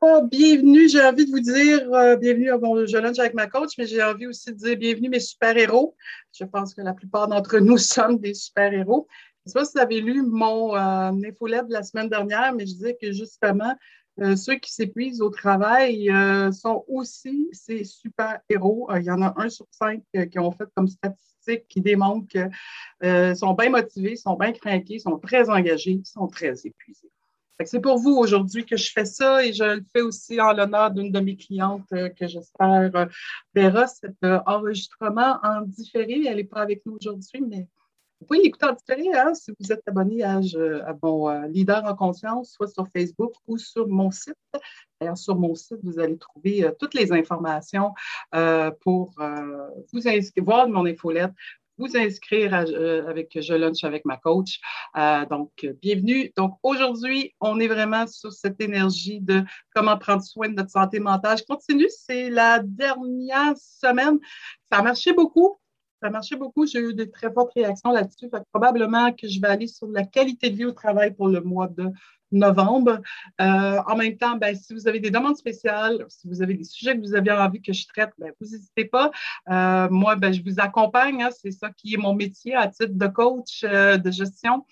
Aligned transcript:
Oh, 0.00 0.20
bienvenue, 0.28 0.88
j'ai 0.88 1.00
envie 1.00 1.26
de 1.26 1.30
vous 1.30 1.38
dire 1.38 1.94
euh, 1.94 2.16
bienvenue 2.16 2.50
à 2.50 2.58
mon 2.58 2.84
Je 2.84 2.96
lunch 2.96 3.20
avec 3.20 3.34
ma 3.34 3.46
coach, 3.46 3.78
mais 3.78 3.86
j'ai 3.86 4.02
envie 4.02 4.26
aussi 4.26 4.50
de 4.50 4.56
dire 4.56 4.76
bienvenue 4.76 5.08
mes 5.08 5.20
super-héros. 5.20 5.94
Je 6.32 6.42
pense 6.42 6.74
que 6.74 6.80
la 6.82 6.92
plupart 6.92 7.28
d'entre 7.28 7.58
nous 7.58 7.78
sommes 7.78 8.18
des 8.18 8.34
super-héros. 8.34 9.06
Je 9.46 9.50
ne 9.50 9.52
sais 9.52 9.58
pas 9.60 9.64
si 9.64 9.72
vous 9.76 9.80
avez 9.80 10.00
lu 10.00 10.22
mon 10.22 10.74
euh, 10.74 11.12
infolette 11.24 11.68
de 11.68 11.72
la 11.72 11.84
semaine 11.84 12.08
dernière, 12.08 12.52
mais 12.52 12.66
je 12.66 12.72
disais 12.72 12.98
que 13.00 13.12
justement, 13.12 13.76
euh, 14.20 14.34
ceux 14.34 14.56
qui 14.56 14.72
s'épuisent 14.72 15.20
au 15.20 15.30
travail 15.30 16.10
euh, 16.10 16.50
sont 16.50 16.84
aussi 16.88 17.48
ces 17.52 17.84
super-héros. 17.84 18.88
il 18.96 19.04
y 19.04 19.10
en 19.12 19.22
a 19.22 19.34
un 19.36 19.48
sur 19.48 19.66
cinq 19.70 20.02
qui 20.32 20.38
ont 20.40 20.50
fait 20.50 20.66
comme 20.74 20.88
statistique 20.88 21.68
qui 21.68 21.80
démontre 21.80 22.26
qu'ils 22.26 23.36
sont 23.36 23.54
bien 23.54 23.70
motivés, 23.70 24.16
sont 24.16 24.34
bien 24.34 24.50
craqués, 24.50 24.98
sont 24.98 25.18
très 25.18 25.48
engagés, 25.48 26.00
sont 26.04 26.26
très 26.26 26.54
épuisés. 26.66 27.11
C'est 27.64 27.80
pour 27.80 27.98
vous 27.98 28.16
aujourd'hui 28.16 28.64
que 28.64 28.76
je 28.76 28.90
fais 28.90 29.04
ça 29.04 29.44
et 29.44 29.52
je 29.52 29.64
le 29.64 29.84
fais 29.94 30.02
aussi 30.02 30.40
en 30.40 30.52
l'honneur 30.52 30.90
d'une 30.90 31.12
de 31.12 31.20
mes 31.20 31.36
clientes 31.36 31.86
euh, 31.92 32.08
que 32.08 32.26
j'espère 32.26 32.90
euh, 32.94 33.06
verra 33.54 33.86
cet 33.86 34.16
euh, 34.24 34.40
enregistrement 34.46 35.38
en 35.42 35.62
différé. 35.62 36.24
Elle 36.26 36.36
n'est 36.36 36.44
pas 36.44 36.62
avec 36.62 36.84
nous 36.86 36.96
aujourd'hui, 37.00 37.40
mais 37.40 37.68
vous 38.20 38.26
pouvez 38.26 38.42
l'écouter 38.42 38.66
en 38.66 38.72
différé 38.72 39.12
hein, 39.12 39.34
si 39.34 39.52
vous 39.58 39.72
êtes 39.72 39.82
abonné 39.86 40.22
à, 40.22 40.40
mon 41.02 41.42
leader 41.48 41.84
en 41.84 41.94
conscience, 41.94 42.52
soit 42.52 42.68
sur 42.68 42.86
Facebook 42.88 43.32
ou 43.46 43.58
sur 43.58 43.88
mon 43.88 44.10
site. 44.10 44.34
D'ailleurs, 45.00 45.18
sur 45.18 45.36
mon 45.36 45.54
site, 45.56 45.78
vous 45.82 45.98
allez 45.98 46.18
trouver 46.18 46.70
toutes 46.78 46.94
les 46.94 47.12
informations 47.12 47.92
pour 48.80 49.12
vous 49.92 50.08
inscrire, 50.08 50.44
voir 50.44 50.68
mon 50.68 50.86
infolette, 50.86 51.32
vous 51.82 51.96
inscrire 51.96 52.54
euh, 52.54 53.08
avec 53.08 53.36
Je 53.40 53.54
Lunch 53.54 53.82
avec 53.84 54.04
ma 54.04 54.16
coach. 54.16 54.60
Euh, 54.96 55.26
donc, 55.26 55.50
bienvenue. 55.80 56.32
Donc, 56.36 56.56
aujourd'hui, 56.62 57.34
on 57.40 57.58
est 57.58 57.66
vraiment 57.66 58.06
sur 58.06 58.32
cette 58.32 58.60
énergie 58.60 59.20
de 59.20 59.42
comment 59.74 59.98
prendre 59.98 60.22
soin 60.22 60.48
de 60.48 60.54
notre 60.54 60.70
santé 60.70 61.00
mentale. 61.00 61.38
Je 61.38 61.44
continue, 61.44 61.88
c'est 61.90 62.30
la 62.30 62.60
dernière 62.60 63.54
semaine. 63.56 64.18
Ça 64.70 64.78
a 64.78 64.82
marché 64.82 65.12
beaucoup. 65.12 65.58
Ça 66.00 66.08
a 66.08 66.10
marché 66.10 66.36
beaucoup. 66.36 66.66
J'ai 66.66 66.80
eu 66.80 66.94
de 66.94 67.04
très 67.04 67.32
fortes 67.32 67.52
réactions 67.54 67.90
là-dessus. 67.90 68.30
Probablement 68.52 69.12
que 69.12 69.26
je 69.26 69.40
vais 69.40 69.48
aller 69.48 69.66
sur 69.66 69.88
la 69.88 70.04
qualité 70.04 70.50
de 70.50 70.56
vie 70.56 70.64
au 70.64 70.72
travail 70.72 71.14
pour 71.14 71.28
le 71.28 71.40
mois 71.40 71.68
de 71.68 71.88
novembre. 72.32 73.00
Euh, 73.40 73.80
en 73.86 73.96
même 73.96 74.16
temps, 74.16 74.36
ben, 74.36 74.54
si 74.56 74.74
vous 74.74 74.88
avez 74.88 75.00
des 75.00 75.10
demandes 75.10 75.36
spéciales, 75.36 76.04
si 76.08 76.28
vous 76.28 76.42
avez 76.42 76.54
des 76.54 76.64
sujets 76.64 76.96
que 76.96 77.00
vous 77.00 77.14
avez 77.14 77.30
envie 77.30 77.62
que 77.62 77.72
je 77.72 77.86
traite, 77.86 78.10
ben, 78.18 78.32
vous 78.40 78.46
n'hésitez 78.50 78.84
pas. 78.84 79.10
Euh, 79.48 79.88
moi, 79.90 80.16
ben, 80.16 80.32
je 80.32 80.42
vous 80.42 80.58
accompagne. 80.58 81.22
Hein, 81.22 81.30
c'est 81.30 81.50
ça 81.50 81.70
qui 81.70 81.94
est 81.94 81.98
mon 81.98 82.14
métier 82.14 82.54
à 82.54 82.68
titre 82.68 82.94
de 82.94 83.06
coach 83.06 83.64
euh, 83.64 83.96
de 83.96 84.10
gestion. 84.10 84.64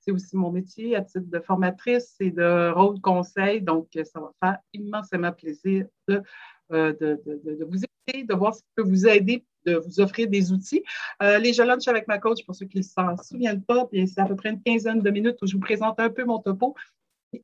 C'est 0.00 0.12
aussi 0.12 0.36
mon 0.36 0.52
métier 0.52 0.94
à 0.94 1.02
titre 1.02 1.28
de 1.28 1.40
formatrice 1.40 2.14
et 2.20 2.30
de 2.30 2.70
rôle 2.70 3.00
conseil. 3.00 3.60
Donc, 3.60 3.88
ça 3.92 4.20
va 4.20 4.30
faire 4.40 4.58
immensément 4.72 5.32
plaisir 5.32 5.86
de, 6.06 6.22
de, 6.70 6.94
de, 7.00 7.64
vous 7.64 7.80
aider, 8.08 8.22
de 8.22 8.34
voir 8.34 8.54
ce 8.54 8.60
qui 8.60 8.68
peut 8.76 8.84
vous 8.84 9.08
aider 9.08 9.44
de 9.66 9.74
vous 9.74 10.00
offrir 10.00 10.28
des 10.28 10.52
outils. 10.52 10.84
les 11.20 11.52
Je 11.52 11.62
lunch 11.62 11.88
avec 11.88 12.06
ma 12.06 12.18
coach, 12.18 12.44
pour 12.46 12.54
ceux 12.54 12.66
qui 12.66 12.78
ne 12.78 12.82
s'en 12.82 13.16
souviennent 13.16 13.64
pas, 13.64 13.88
c'est 13.92 14.20
à 14.20 14.26
peu 14.26 14.36
près 14.36 14.50
une 14.50 14.62
quinzaine 14.62 15.00
de 15.00 15.10
minutes 15.10 15.38
où 15.42 15.46
je 15.48 15.54
vous 15.54 15.60
présente 15.60 15.98
un 15.98 16.08
peu 16.08 16.24
mon 16.24 16.38
topo. 16.38 16.76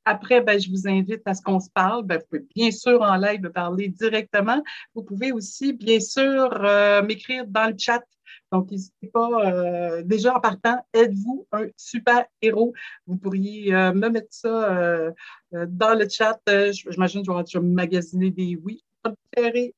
Après, 0.05 0.41
ben, 0.41 0.61
je 0.61 0.71
vous 0.71 0.89
invite 0.89 1.23
à 1.27 1.35
ce 1.35 1.43
qu'on 1.43 1.61
se 1.61 1.71
parle. 1.71 2.05
Ben, 2.05 2.19
vous 2.19 2.25
pouvez 2.27 2.47
bien 2.55 2.71
sûr 2.71 3.03
en 3.03 3.17
live 3.17 3.51
parler 3.51 3.89
directement. 3.89 4.63
Vous 4.95 5.03
pouvez 5.03 5.33
aussi, 5.33 5.73
bien 5.73 6.01
sûr, 6.01 6.51
euh, 6.65 7.03
m'écrire 7.03 7.47
dans 7.47 7.69
le 7.69 7.75
chat. 7.79 8.03
Donc, 8.51 8.71
n'hésitez 8.71 9.09
pas. 9.09 9.29
Euh, 9.45 10.03
déjà 10.03 10.37
en 10.37 10.41
partant, 10.41 10.85
êtes-vous 10.93 11.47
un 11.53 11.67
super 11.77 12.25
héros? 12.41 12.73
Vous 13.07 13.17
pourriez 13.17 13.75
euh, 13.75 13.93
me 13.93 14.09
mettre 14.09 14.29
ça 14.31 15.13
dans 15.53 15.99
le 15.99 16.09
chat. 16.09 16.41
J'imagine 16.73 17.27
que 17.27 17.33
je 17.49 17.59
vais 17.59 17.65
magasiner 17.65 18.31
des 18.31 18.57
oui. 18.57 18.83
Préféré, 19.03 19.75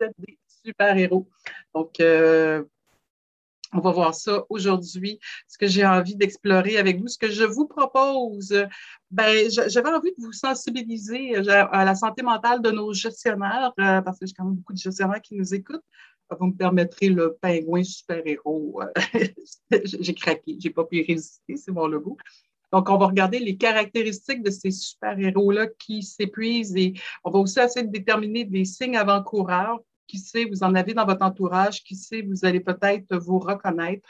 des 0.00 0.38
super 0.48 0.96
héros? 0.96 1.28
Donc, 1.74 2.00
on 3.74 3.80
va 3.80 3.90
voir 3.90 4.14
ça 4.14 4.44
aujourd'hui, 4.48 5.18
ce 5.48 5.58
que 5.58 5.66
j'ai 5.66 5.84
envie 5.84 6.14
d'explorer 6.14 6.78
avec 6.78 7.00
vous. 7.00 7.08
Ce 7.08 7.18
que 7.18 7.30
je 7.30 7.44
vous 7.44 7.66
propose, 7.66 8.54
ben, 9.10 9.50
j'avais 9.50 9.90
envie 9.90 10.12
de 10.16 10.24
vous 10.24 10.32
sensibiliser 10.32 11.36
euh, 11.36 11.66
à 11.70 11.84
la 11.84 11.94
santé 11.94 12.22
mentale 12.22 12.62
de 12.62 12.70
nos 12.70 12.92
gestionnaires, 12.92 13.72
euh, 13.80 14.00
parce 14.00 14.18
que 14.18 14.26
j'ai 14.26 14.34
quand 14.34 14.44
même 14.44 14.54
beaucoup 14.54 14.72
de 14.72 14.78
gestionnaires 14.78 15.20
qui 15.20 15.34
nous 15.34 15.54
écoutent. 15.54 15.84
Vous 16.38 16.46
me 16.46 16.56
permettrez 16.56 17.08
le 17.08 17.36
pingouin 17.40 17.84
super-héros. 17.84 18.80
Euh, 18.82 19.28
j'ai 19.84 20.14
craqué, 20.14 20.56
j'ai 20.58 20.70
pas 20.70 20.84
pu 20.84 21.04
résister, 21.06 21.56
c'est 21.56 21.72
mon 21.72 21.86
logo. 21.86 22.16
Donc, 22.72 22.88
on 22.90 22.96
va 22.96 23.06
regarder 23.06 23.38
les 23.38 23.56
caractéristiques 23.56 24.42
de 24.42 24.50
ces 24.50 24.70
super-héros-là 24.70 25.68
qui 25.78 26.02
s'épuisent 26.02 26.74
et 26.76 26.94
on 27.22 27.30
va 27.30 27.38
aussi 27.38 27.60
essayer 27.60 27.86
de 27.86 27.92
déterminer 27.92 28.44
des 28.44 28.64
signes 28.64 28.96
avant-coureurs 28.96 29.78
qui 30.06 30.18
sait, 30.18 30.44
vous 30.44 30.62
en 30.62 30.74
avez 30.74 30.94
dans 30.94 31.06
votre 31.06 31.24
entourage, 31.24 31.82
qui 31.82 31.96
sait, 31.96 32.22
vous 32.22 32.44
allez 32.44 32.60
peut-être 32.60 33.16
vous 33.16 33.38
reconnaître. 33.38 34.08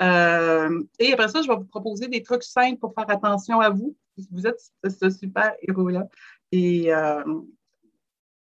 Euh, 0.00 0.82
et 0.98 1.12
après 1.12 1.28
ça, 1.28 1.42
je 1.42 1.48
vais 1.48 1.56
vous 1.56 1.64
proposer 1.64 2.08
des 2.08 2.22
trucs 2.22 2.42
simples 2.42 2.78
pour 2.78 2.94
faire 2.94 3.10
attention 3.10 3.60
à 3.60 3.70
vous. 3.70 3.96
Vous 4.30 4.46
êtes 4.46 4.60
ce 4.84 5.10
super 5.10 5.54
héros-là. 5.62 6.06
Et 6.52 6.92
euh, 6.92 7.22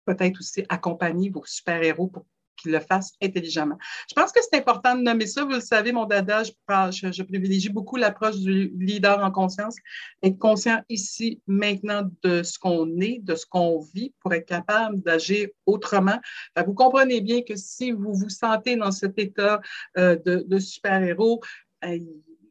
peut-être 0.05 0.39
aussi 0.39 0.63
accompagner 0.69 1.29
vos 1.29 1.43
super 1.45 1.83
héros 1.83 2.07
pour 2.07 2.25
qu'il 2.57 2.71
le 2.71 2.79
fasse 2.79 3.13
intelligemment. 3.21 3.77
Je 4.09 4.13
pense 4.13 4.31
que 4.31 4.39
c'est 4.41 4.57
important 4.57 4.95
de 4.95 5.01
nommer 5.01 5.27
ça. 5.27 5.43
Vous 5.43 5.51
le 5.51 5.61
savez, 5.61 5.91
mon 5.91 6.05
dada, 6.05 6.43
je, 6.43 7.23
privilégie 7.23 7.69
beaucoup 7.69 7.95
l'approche 7.95 8.37
du 8.37 8.73
leader 8.77 9.23
en 9.23 9.31
conscience. 9.31 9.75
Être 10.23 10.37
conscient 10.37 10.81
ici, 10.89 11.41
maintenant, 11.47 12.09
de 12.23 12.43
ce 12.43 12.59
qu'on 12.59 12.99
est, 12.99 13.19
de 13.23 13.35
ce 13.35 13.45
qu'on 13.45 13.79
vit 13.93 14.13
pour 14.21 14.33
être 14.33 14.47
capable 14.47 15.01
d'agir 15.01 15.47
autrement. 15.65 16.19
vous 16.65 16.73
comprenez 16.73 17.21
bien 17.21 17.41
que 17.41 17.55
si 17.55 17.91
vous 17.91 18.13
vous 18.13 18.29
sentez 18.29 18.75
dans 18.75 18.91
cet 18.91 19.17
état 19.19 19.61
euh, 19.97 20.17
de, 20.25 20.59
super-héros, 20.59 21.41
ben, 21.81 22.05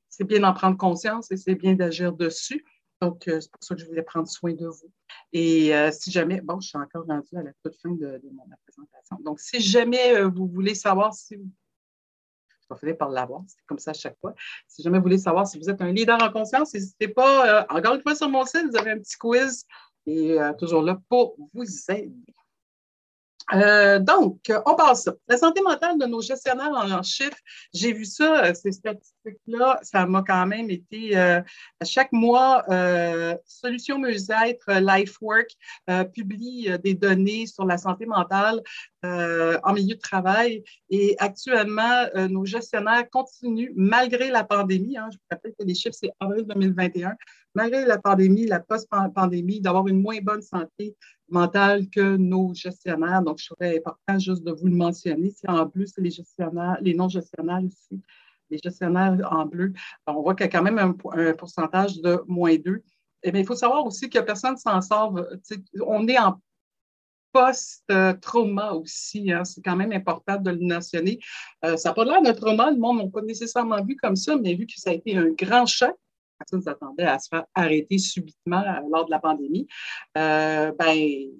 c'est 0.08 0.24
bien 0.24 0.40
d'en 0.40 0.54
prendre 0.54 0.76
conscience 0.76 1.30
et 1.30 1.36
c'est 1.36 1.54
bien 1.54 1.74
d'agir 1.74 2.12
dessus. 2.12 2.64
Donc, 3.00 3.28
euh, 3.28 3.40
c'est 3.40 3.50
pour 3.50 3.62
ça 3.62 3.74
que 3.74 3.80
je 3.80 3.86
voulais 3.86 4.02
prendre 4.02 4.28
soin 4.28 4.54
de 4.54 4.66
vous. 4.66 4.90
Et 5.32 5.74
euh, 5.74 5.90
si 5.92 6.10
jamais, 6.10 6.40
bon, 6.40 6.60
je 6.60 6.68
suis 6.68 6.78
encore 6.78 7.06
rendue 7.06 7.36
à 7.36 7.42
la 7.42 7.52
toute 7.62 7.76
fin 7.76 7.90
de, 7.90 8.20
mon 8.32 8.44
présentation. 8.66 9.18
Donc, 9.20 9.40
si 9.40 9.60
jamais 9.60 10.16
euh, 10.16 10.28
vous 10.28 10.46
voulez 10.46 10.74
savoir 10.74 11.14
si 11.14 11.36
vous. 11.36 11.50
Je 12.68 12.74
vais 12.74 12.80
finir 12.80 12.96
par 12.96 13.10
l'avoir, 13.10 13.42
c'est 13.46 13.64
comme 13.66 13.78
ça 13.78 13.92
à 13.92 13.94
chaque 13.94 14.18
fois. 14.18 14.34
Si 14.66 14.82
jamais 14.82 14.98
vous 14.98 15.04
voulez 15.04 15.18
savoir 15.18 15.46
si 15.46 15.56
vous 15.56 15.70
êtes 15.70 15.80
un 15.80 15.92
leader 15.92 16.20
en 16.20 16.32
conscience, 16.32 16.74
n'hésitez 16.74 17.06
pas, 17.06 17.64
encore 17.70 17.94
une 17.94 18.02
fois 18.02 18.16
sur 18.16 18.28
mon 18.28 18.44
site, 18.44 18.66
vous 18.68 18.76
avez 18.76 18.90
un 18.90 18.98
petit 18.98 19.16
quiz 19.16 19.64
et 20.04 20.36
toujours 20.58 20.82
là 20.82 21.00
pour 21.08 21.36
vous 21.54 21.64
aider. 21.90 22.34
Euh, 23.54 23.98
donc, 24.00 24.50
on 24.66 24.74
passe. 24.74 25.08
La 25.28 25.36
santé 25.36 25.62
mentale 25.62 25.98
de 25.98 26.06
nos 26.06 26.20
gestionnaires 26.20 26.72
en, 26.72 27.02
chiffres, 27.02 27.36
j'ai 27.72 27.92
vu 27.92 28.04
ça, 28.04 28.44
euh, 28.44 28.54
ces 28.54 28.72
statistiques-là, 28.72 29.78
ça 29.82 30.04
m'a 30.06 30.24
quand 30.26 30.46
même 30.46 30.68
été 30.68 31.16
euh, 31.16 31.40
chaque 31.84 32.12
mois, 32.12 32.64
euh, 32.70 33.36
Solutions 33.44 33.98
Mieux-être, 33.98 34.66
LifeWork 34.68 35.48
publie 36.12 36.70
des 36.82 36.94
données 36.94 37.46
sur 37.46 37.64
la 37.64 37.78
santé 37.78 38.06
mentale 38.06 38.62
en 39.02 39.72
milieu 39.72 39.94
de 39.94 40.00
travail. 40.00 40.64
Et 40.90 41.14
actuellement, 41.18 42.06
nos 42.28 42.44
gestionnaires 42.44 43.08
continuent, 43.10 43.72
malgré 43.76 44.30
la 44.30 44.42
pandémie, 44.42 44.96
hein, 44.96 45.08
je 45.12 45.18
vous 45.18 45.24
rappelle 45.30 45.52
que 45.58 45.64
les 45.64 45.74
chiffres, 45.74 45.96
c'est 45.98 46.10
avril 46.18 46.44
2021, 46.46 47.14
malgré 47.56 47.86
la 47.86 47.98
pandémie, 47.98 48.46
la 48.46 48.60
post-pandémie, 48.60 49.60
d'avoir 49.60 49.88
une 49.88 50.00
moins 50.00 50.20
bonne 50.20 50.42
santé 50.42 50.94
mentale 51.28 51.88
que 51.88 52.16
nos 52.16 52.52
gestionnaires. 52.54 53.22
Donc, 53.22 53.38
je 53.38 53.46
trouvais 53.46 53.78
important 53.78 54.18
juste 54.18 54.44
de 54.44 54.52
vous 54.52 54.66
le 54.66 54.74
mentionner. 54.74 55.30
Si 55.30 55.48
en 55.48 55.66
plus, 55.66 55.94
les 55.96 56.10
gestionnaires, 56.10 56.76
les 56.82 56.94
non-gestionnaires 56.94 57.60
ici, 57.60 58.02
les 58.50 58.58
gestionnaires 58.58 59.16
en 59.32 59.46
bleu, 59.46 59.72
on 60.06 60.20
voit 60.20 60.34
qu'il 60.34 60.44
y 60.44 60.48
a 60.48 60.52
quand 60.52 60.62
même 60.62 60.78
un, 60.78 61.32
pourcentage 61.32 62.00
de 62.02 62.22
moins 62.28 62.56
2. 62.56 62.82
Eh 63.22 63.32
bien, 63.32 63.40
il 63.40 63.46
faut 63.46 63.56
savoir 63.56 63.86
aussi 63.86 64.10
que 64.10 64.18
personne 64.18 64.58
s'en 64.58 64.82
sort. 64.82 65.18
On 65.80 66.06
est 66.08 66.18
en 66.18 66.38
post-trauma 67.32 68.72
aussi. 68.72 69.32
Hein. 69.32 69.44
C'est 69.44 69.62
quand 69.62 69.76
même 69.76 69.92
important 69.92 70.36
de 70.36 70.50
le 70.50 70.60
mentionner. 70.60 71.18
Euh, 71.64 71.78
ça 71.78 71.88
n'a 71.88 71.94
pas 71.94 72.04
l'air 72.04 72.20
d'un 72.22 72.34
trauma, 72.34 72.70
le 72.70 72.76
monde 72.76 72.98
n'a 72.98 73.08
pas 73.08 73.22
nécessairement 73.22 73.82
vu 73.82 73.96
comme 73.96 74.16
ça, 74.16 74.36
mais 74.36 74.54
vu 74.54 74.66
que 74.66 74.74
ça 74.76 74.90
a 74.90 74.92
été 74.92 75.16
un 75.16 75.30
grand 75.30 75.66
choc, 75.66 75.96
personne 76.38 76.62
s'attendait 76.62 77.04
à 77.04 77.18
se 77.18 77.28
faire 77.28 77.46
arrêter 77.54 77.98
subitement 77.98 78.62
euh, 78.62 78.80
lors 78.90 79.06
de 79.06 79.10
la 79.10 79.18
pandémie. 79.18 79.66
Euh, 80.16 80.72
ben, 80.72 81.30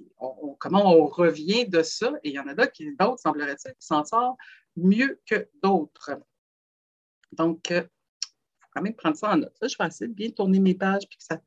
comment 0.59 0.93
on 0.93 1.07
revient 1.07 1.67
de 1.69 1.83
ça? 1.83 2.13
Et 2.23 2.31
il 2.31 2.35
y 2.35 2.39
en 2.39 2.47
a 2.47 2.55
d'autres, 2.55 2.73
qui, 2.73 2.89
semblerait-il, 3.19 3.73
qui 3.73 3.87
s'en 3.87 4.05
sortent 4.05 4.39
mieux 4.77 5.21
que 5.27 5.49
d'autres. 5.63 6.13
Donc, 7.33 7.71
il 7.71 7.77
euh, 7.77 7.83
faut 7.83 8.69
quand 8.73 8.83
même 8.83 8.95
prendre 8.95 9.17
ça 9.17 9.33
en 9.33 9.37
note. 9.39 9.57
je 9.61 9.77
vais 9.79 9.87
essayer 9.87 10.09
de 10.09 10.15
bien 10.15 10.31
tourner 10.31 10.61
mes 10.61 10.75
pages 10.75 11.05
et 11.05 11.17
que 11.17 11.23
ça 11.23 11.41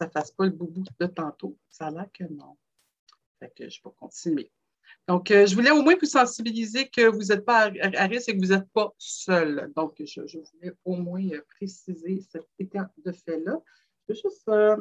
ne 0.00 0.10
fasse 0.10 0.30
pas 0.30 0.44
le 0.44 0.50
boubou 0.50 0.84
de 0.98 1.06
tantôt. 1.06 1.58
Ça 1.70 1.86
a 1.86 1.90
l'air 1.90 2.08
que 2.12 2.24
non. 2.24 2.56
Fait 3.38 3.52
je 3.58 3.80
vais 3.82 3.90
continuer. 3.96 4.50
Donc, 5.08 5.30
euh, 5.30 5.46
je 5.46 5.54
voulais 5.54 5.70
au 5.70 5.82
moins 5.82 5.94
vous 6.00 6.06
sensibiliser 6.06 6.88
que 6.88 7.06
vous 7.06 7.26
n'êtes 7.26 7.44
pas 7.44 7.70
à, 7.80 8.06
risque 8.06 8.28
et 8.28 8.36
que 8.36 8.44
vous 8.44 8.52
n'êtes 8.52 8.68
pas 8.72 8.92
seul. 8.98 9.70
Donc, 9.76 9.94
je, 10.04 10.20
voulais 10.20 10.74
au 10.84 10.96
moins 10.96 11.24
euh, 11.28 11.40
préciser 11.56 12.20
cet 12.28 12.46
état 12.58 12.90
de 13.04 13.12
fait-là. 13.12 13.60
juste, 14.08 14.48
euh, 14.48 14.76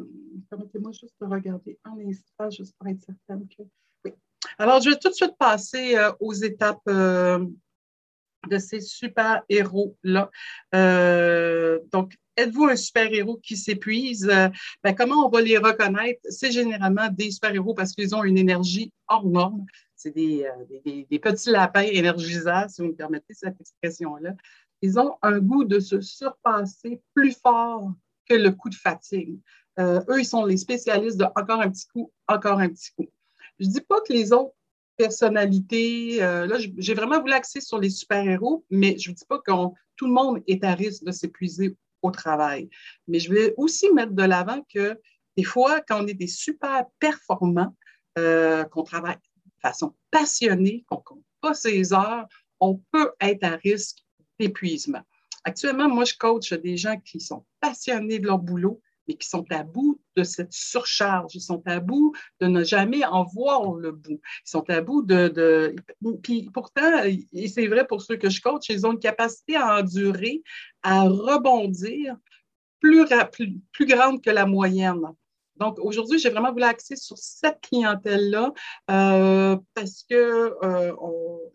permettez-moi 0.50 0.92
juste 0.94 1.16
de 1.22 1.28
regarder 1.28 1.78
un 1.84 1.98
instant, 2.08 2.50
juste 2.50 2.76
pour 2.78 2.88
être 2.88 3.02
certaine 3.02 3.48
que. 3.48 3.64
Oui. 4.04 4.14
Alors, 4.58 4.82
je 4.82 4.90
vais 4.90 4.98
tout 4.98 5.10
de 5.10 5.14
suite 5.14 5.38
passer 5.38 5.96
aux 6.20 6.34
étapes 6.34 6.88
de 6.88 8.58
ces 8.58 8.82
super-héros-là. 8.82 10.32
donc, 11.92 12.16
êtes-vous 12.36 12.66
un 12.66 12.76
super-héros 12.76 13.38
qui 13.38 13.58
s'épuise? 13.58 14.26
Ben, 14.84 14.96
comment 14.96 15.28
on 15.28 15.30
va 15.30 15.42
les 15.42 15.58
reconnaître? 15.58 16.20
C'est 16.30 16.52
généralement 16.52 17.10
des 17.10 17.32
super-héros 17.32 17.76
parce 17.76 17.94
qu'ils 17.94 18.16
ont 18.16 18.24
une 18.24 18.38
énergie 18.38 18.92
hors 19.08 19.26
norme. 19.26 19.66
C'est 20.06 20.12
des, 20.12 20.46
des, 21.10 21.20
petits 21.20 21.50
lapins 21.50 21.82
énergisants, 21.82 22.68
si 22.70 22.84
vous 22.84 22.90
me 22.90 22.94
permettez 22.94 23.34
cette 23.34 23.60
expression-là. 23.60 24.36
Ils 24.84 25.00
ont 25.00 25.16
un 25.24 25.40
goût 25.40 25.64
de 25.64 25.80
se 25.80 26.00
surpasser 26.00 27.02
plus 27.16 27.32
fort 27.32 27.92
que 28.30 28.36
le 28.36 28.52
coup 28.52 28.70
de 28.70 28.76
fatigue. 28.76 29.40
Euh, 29.80 30.00
eux, 30.10 30.20
ils 30.20 30.26
sont 30.26 30.46
les 30.46 30.58
spécialistes 30.58 31.18
de 31.18 31.26
encore 31.36 31.60
un 31.60 31.72
petit 31.72 31.88
coup, 31.88 32.12
encore 32.28 32.60
un 32.60 32.70
petit 32.70 32.92
coup. 32.96 33.08
Je 33.60 33.66
ne 33.66 33.72
dis 33.72 33.82
pas 33.82 34.00
que 34.02 34.14
les 34.14 34.32
autres 34.32 34.54
personnalités, 34.96 36.22
euh, 36.22 36.46
là, 36.46 36.58
j'ai 36.60 36.94
vraiment 36.94 37.20
voulu 37.20 37.34
axer 37.34 37.60
sur 37.60 37.80
les 37.80 37.90
super-héros, 37.90 38.64
mais 38.70 39.00
je 39.00 39.10
ne 39.10 39.16
dis 39.16 39.26
pas 39.28 39.40
que 39.40 39.52
tout 39.96 40.06
le 40.06 40.14
monde 40.14 40.44
est 40.46 40.64
à 40.64 40.76
risque 40.76 41.04
de 41.04 41.12
s'épuiser 41.12 41.76
au 42.04 42.12
travail. 42.12 42.70
Mais 43.08 43.18
je 43.18 43.34
vais 43.34 43.56
aussi 43.58 43.92
mettre 43.92 44.12
de 44.12 44.24
l'avant 44.24 44.62
que 44.72 45.00
des 45.36 45.44
fois, 45.44 45.82
quand 45.82 46.04
on 46.04 46.06
est 46.06 46.14
des 46.14 46.28
super 46.28 46.86
performants, 47.00 47.76
euh, 48.20 48.64
qu'on 48.66 48.84
travaille 48.84 49.18
passionnée, 50.12 50.86
qu'on 50.88 50.98
compte 50.98 51.24
pas 51.42 51.54
ses 51.54 51.94
heures, 51.94 52.28
on 52.60 52.82
peut 52.92 53.12
être 53.22 53.44
à 53.44 53.56
risque 53.58 53.98
d'épuisement. 54.40 55.02
Actuellement, 55.44 55.90
moi, 55.90 56.06
je 56.06 56.16
coach 56.18 56.54
des 56.54 56.78
gens 56.78 57.00
qui 57.00 57.20
sont 57.20 57.46
passionnés 57.60 58.20
de 58.20 58.26
leur 58.26 58.40
boulot, 58.40 58.82
mais 59.08 59.16
qui 59.16 59.28
sont 59.28 59.46
à 59.52 59.64
bout 59.64 60.02
de 60.16 60.24
cette 60.24 60.52
surcharge. 60.52 61.36
Ils 61.36 61.42
sont 61.42 61.62
à 61.66 61.80
bout 61.80 62.14
de 62.40 62.48
ne 62.48 62.64
jamais 62.64 63.06
en 63.06 63.24
voir 63.24 63.74
le 63.74 63.92
bout. 63.92 64.20
Ils 64.46 64.50
sont 64.50 64.68
à 64.70 64.82
bout 64.82 65.04
de. 65.04 65.76
Puis 66.24 66.50
pourtant, 66.52 67.04
et 67.04 67.48
c'est 67.48 67.68
vrai 67.68 67.86
pour 67.86 68.02
ceux 68.02 68.18
que 68.18 68.30
je 68.30 68.42
coach, 68.42 68.70
ils 68.70 68.86
ont 68.88 68.94
une 68.94 69.00
capacité 69.00 69.56
à 69.56 69.80
endurer, 69.80 70.42
à 70.82 71.04
rebondir 71.04 72.18
plus, 72.80 73.06
plus, 73.32 73.60
plus 73.72 73.86
grande 73.86 74.22
que 74.24 74.32
la 74.32 74.46
moyenne. 74.46 75.02
Donc, 75.58 75.78
aujourd'hui, 75.80 76.20
j'ai 76.20 76.30
vraiment 76.30 76.52
voulu 76.52 76.64
axer 76.64 76.96
sur 76.96 77.18
cette 77.18 77.62
clientèle-là 77.62 78.52
euh, 78.92 79.58
parce 79.74 80.04
que 80.10 80.54
euh, 80.64 80.94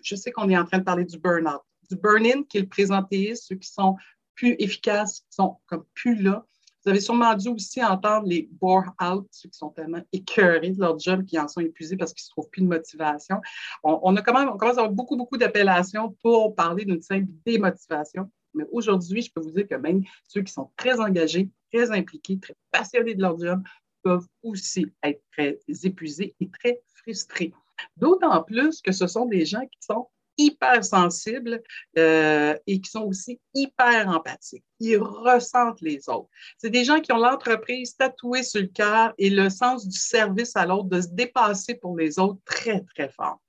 je 0.02 0.14
sais 0.14 0.32
qu'on 0.32 0.48
est 0.48 0.56
en 0.56 0.64
train 0.64 0.78
de 0.78 0.84
parler 0.84 1.04
du 1.04 1.18
burn-out 1.18 1.62
du 1.90 1.96
burn-in, 1.96 2.44
qui 2.44 2.58
est 2.58 2.62
le 2.62 2.68
présentéisme, 2.68 3.42
ceux 3.48 3.56
qui 3.56 3.68
sont 3.68 3.96
plus 4.34 4.56
efficaces, 4.58 5.20
qui 5.20 5.34
sont 5.34 5.58
comme 5.66 5.84
plus 5.94 6.16
là. 6.22 6.46
Vous 6.82 6.90
avez 6.90 7.00
sûrement 7.00 7.34
dû 7.34 7.48
aussi 7.48 7.84
entendre 7.84 8.26
les 8.26 8.48
bore-out, 8.52 9.26
ceux 9.30 9.50
qui 9.50 9.58
sont 9.58 9.68
tellement 9.68 10.00
écœurés 10.12 10.70
de 10.70 10.80
leur 10.80 10.98
job, 10.98 11.26
qui 11.26 11.38
en 11.38 11.46
sont 11.46 11.60
épuisés 11.60 11.98
parce 11.98 12.14
qu'ils 12.14 12.24
ne 12.30 12.30
trouvent 12.30 12.50
plus 12.50 12.62
de 12.62 12.68
motivation. 12.68 13.36
On, 13.82 14.16
a 14.16 14.22
quand 14.22 14.32
même, 14.32 14.48
on 14.48 14.56
commence 14.56 14.78
à 14.78 14.80
avoir 14.80 14.92
beaucoup, 14.92 15.16
beaucoup 15.16 15.36
d'appellations 15.36 16.16
pour 16.22 16.54
parler 16.54 16.86
d'une 16.86 17.02
simple 17.02 17.28
démotivation. 17.44 18.30
Mais 18.54 18.64
aujourd'hui, 18.72 19.20
je 19.20 19.30
peux 19.30 19.42
vous 19.42 19.50
dire 19.50 19.68
que 19.68 19.74
même 19.74 20.02
ceux 20.26 20.40
qui 20.40 20.52
sont 20.52 20.70
très 20.76 20.98
engagés, 21.00 21.50
très 21.70 21.90
impliqués, 21.90 22.38
très 22.38 22.56
passionnés 22.70 23.14
de 23.14 23.20
leur 23.20 23.38
job, 23.38 23.62
peuvent 24.02 24.26
aussi 24.42 24.86
être 25.02 25.22
très 25.32 25.58
épuisés 25.84 26.34
et 26.40 26.48
très 26.48 26.80
frustrés. 26.94 27.52
D'autant 27.96 28.42
plus 28.42 28.80
que 28.82 28.92
ce 28.92 29.06
sont 29.06 29.26
des 29.26 29.46
gens 29.46 29.62
qui 29.62 29.78
sont 29.80 30.08
hyper 30.36 30.84
sensibles 30.84 31.62
euh, 31.98 32.56
et 32.66 32.80
qui 32.80 32.90
sont 32.90 33.02
aussi 33.02 33.38
hyper 33.54 34.08
empathiques. 34.08 34.64
Ils 34.78 34.98
ressentent 34.98 35.80
les 35.82 36.08
autres. 36.08 36.28
C'est 36.56 36.70
des 36.70 36.84
gens 36.84 37.00
qui 37.00 37.12
ont 37.12 37.18
l'entreprise 37.18 37.96
tatouée 37.96 38.42
sur 38.42 38.60
le 38.60 38.68
cœur 38.68 39.12
et 39.18 39.28
le 39.30 39.50
sens 39.50 39.86
du 39.86 39.98
service 39.98 40.56
à 40.56 40.66
l'autre, 40.66 40.88
de 40.88 41.00
se 41.00 41.08
dépasser 41.08 41.74
pour 41.74 41.96
les 41.96 42.18
autres 42.18 42.40
très, 42.44 42.80
très 42.94 43.10
fort. 43.10 43.40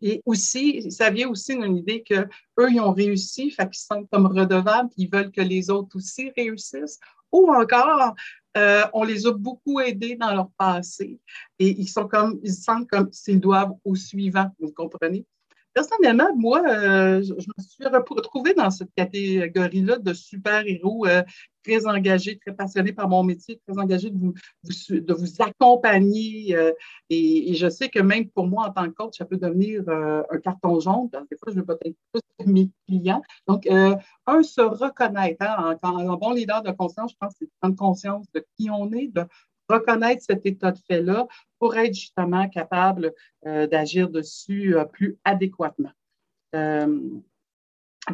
Et 0.00 0.22
aussi, 0.24 0.90
ça 0.90 1.10
vient 1.10 1.28
aussi 1.28 1.56
d'une 1.56 1.76
idée 1.76 2.02
qu'eux, 2.02 2.28
ils 2.70 2.80
ont 2.80 2.92
réussi, 2.92 3.50
fait 3.50 3.68
qu'ils 3.68 3.80
se 3.80 4.06
comme 4.10 4.26
redevables, 4.26 4.88
ils 4.96 5.10
veulent 5.10 5.30
que 5.30 5.42
les 5.42 5.70
autres 5.70 5.96
aussi 5.96 6.32
réussissent. 6.36 6.98
Ou 7.32 7.52
encore, 7.52 8.14
euh, 8.56 8.82
on 8.92 9.04
les 9.04 9.26
a 9.26 9.32
beaucoup 9.32 9.80
aidés 9.80 10.16
dans 10.16 10.34
leur 10.34 10.50
passé 10.58 11.20
et 11.60 11.68
ils 11.68 11.88
sont 11.88 12.08
comme, 12.08 12.40
ils 12.42 12.52
se 12.52 12.62
sentent 12.62 12.88
comme 12.88 13.10
s'ils 13.12 13.40
doivent 13.40 13.74
au 13.84 13.94
suivant, 13.94 14.50
vous 14.58 14.72
comprenez? 14.72 15.24
Personnellement, 15.72 16.34
moi, 16.34 16.64
euh, 16.66 17.22
je, 17.22 17.32
me 17.32 17.62
suis 17.62 17.86
retrouvée 17.86 18.54
dans 18.54 18.70
cette 18.70 18.92
catégorie-là 18.96 19.98
de 19.98 20.12
super-héros 20.12 21.06
euh, 21.06 21.22
très 21.62 21.86
engagés, 21.86 22.40
très 22.44 22.52
passionnés 22.52 22.92
par 22.92 23.08
mon 23.08 23.22
métier, 23.22 23.60
très 23.64 23.78
engagés 23.80 24.10
de 24.10 24.18
vous, 24.18 24.34
accompagner. 25.38 26.56
Et, 27.08 27.54
je 27.54 27.70
sais 27.70 27.88
que 27.88 28.00
même 28.00 28.28
pour 28.30 28.48
moi, 28.48 28.66
en 28.66 28.72
tant 28.72 28.86
que 28.86 28.94
coach, 28.94 29.18
ça 29.18 29.24
peut 29.24 29.36
devenir 29.36 29.88
un 29.88 30.38
carton 30.42 30.80
jaune. 30.80 31.08
des 31.30 31.36
fois, 31.36 31.52
je 31.52 31.60
veux 31.60 31.64
peut-être 31.64 31.94
plus 32.12 32.46
mes 32.46 32.68
clients. 32.88 33.22
Donc, 33.46 33.68
un, 34.30 34.42
se 34.42 34.60
reconnaître. 34.60 35.42
Hein, 35.42 35.76
en, 35.82 36.16
bon 36.16 36.32
leader 36.32 36.62
de 36.62 36.70
conscience, 36.70 37.12
je 37.12 37.16
pense, 37.18 37.34
c'est 37.38 37.48
prendre 37.60 37.76
conscience 37.76 38.26
de 38.34 38.44
qui 38.56 38.70
on 38.70 38.92
est, 38.92 39.08
de 39.08 39.24
reconnaître 39.68 40.22
cet 40.22 40.44
état 40.46 40.72
de 40.72 40.78
fait-là 40.78 41.26
pour 41.58 41.76
être 41.76 41.94
justement 41.94 42.48
capable 42.48 43.12
euh, 43.46 43.66
d'agir 43.66 44.08
dessus 44.08 44.76
euh, 44.76 44.84
plus 44.84 45.18
adéquatement. 45.24 45.92
Euh, 46.54 47.00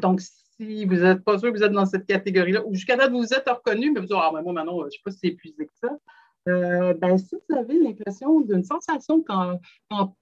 donc, 0.01 0.21
si 0.21 0.85
vous 0.85 0.97
n'êtes 0.97 1.25
pas 1.25 1.39
sûr 1.39 1.53
que 1.53 1.59
vous 1.59 1.65
êtes 1.65 1.73
dans 1.73 1.87
cette 1.87 2.07
catégorie-là, 2.07 2.65
ou 2.67 2.75
jusqu'à 2.75 2.97
date, 2.97 3.11
vous 3.11 3.21
vous 3.21 3.35
êtes 3.35 3.49
reconnu, 3.49 3.93
mais 3.93 4.01
vous 4.01 4.07
dites, 4.07 4.17
ah, 4.19 4.31
ben, 4.33 4.43
moi, 4.43 4.53
maintenant, 4.53 4.81
je 4.81 4.87
ne 4.87 4.91
sais 4.91 4.99
pas 5.05 5.11
si 5.11 5.19
c'est 5.19 5.29
épuisé 5.29 5.67
que 5.67 5.73
ça. 5.75 5.99
ben, 6.47 7.19
si 7.19 7.37
vous 7.49 7.57
avez 7.57 7.79
l'impression 7.79 8.41
d'une 8.41 8.65
sensation 8.65 9.23
qu'en 9.23 9.59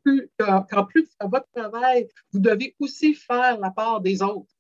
plus, 0.05 0.31
plus 0.89 1.03
de 1.21 1.29
votre 1.29 1.49
travail, 1.55 2.09
vous 2.33 2.41
devez 2.41 2.75
aussi 2.79 3.15
faire 3.15 3.59
la 3.59 3.71
part 3.71 4.01
des 4.01 4.23
autres. 4.23 4.54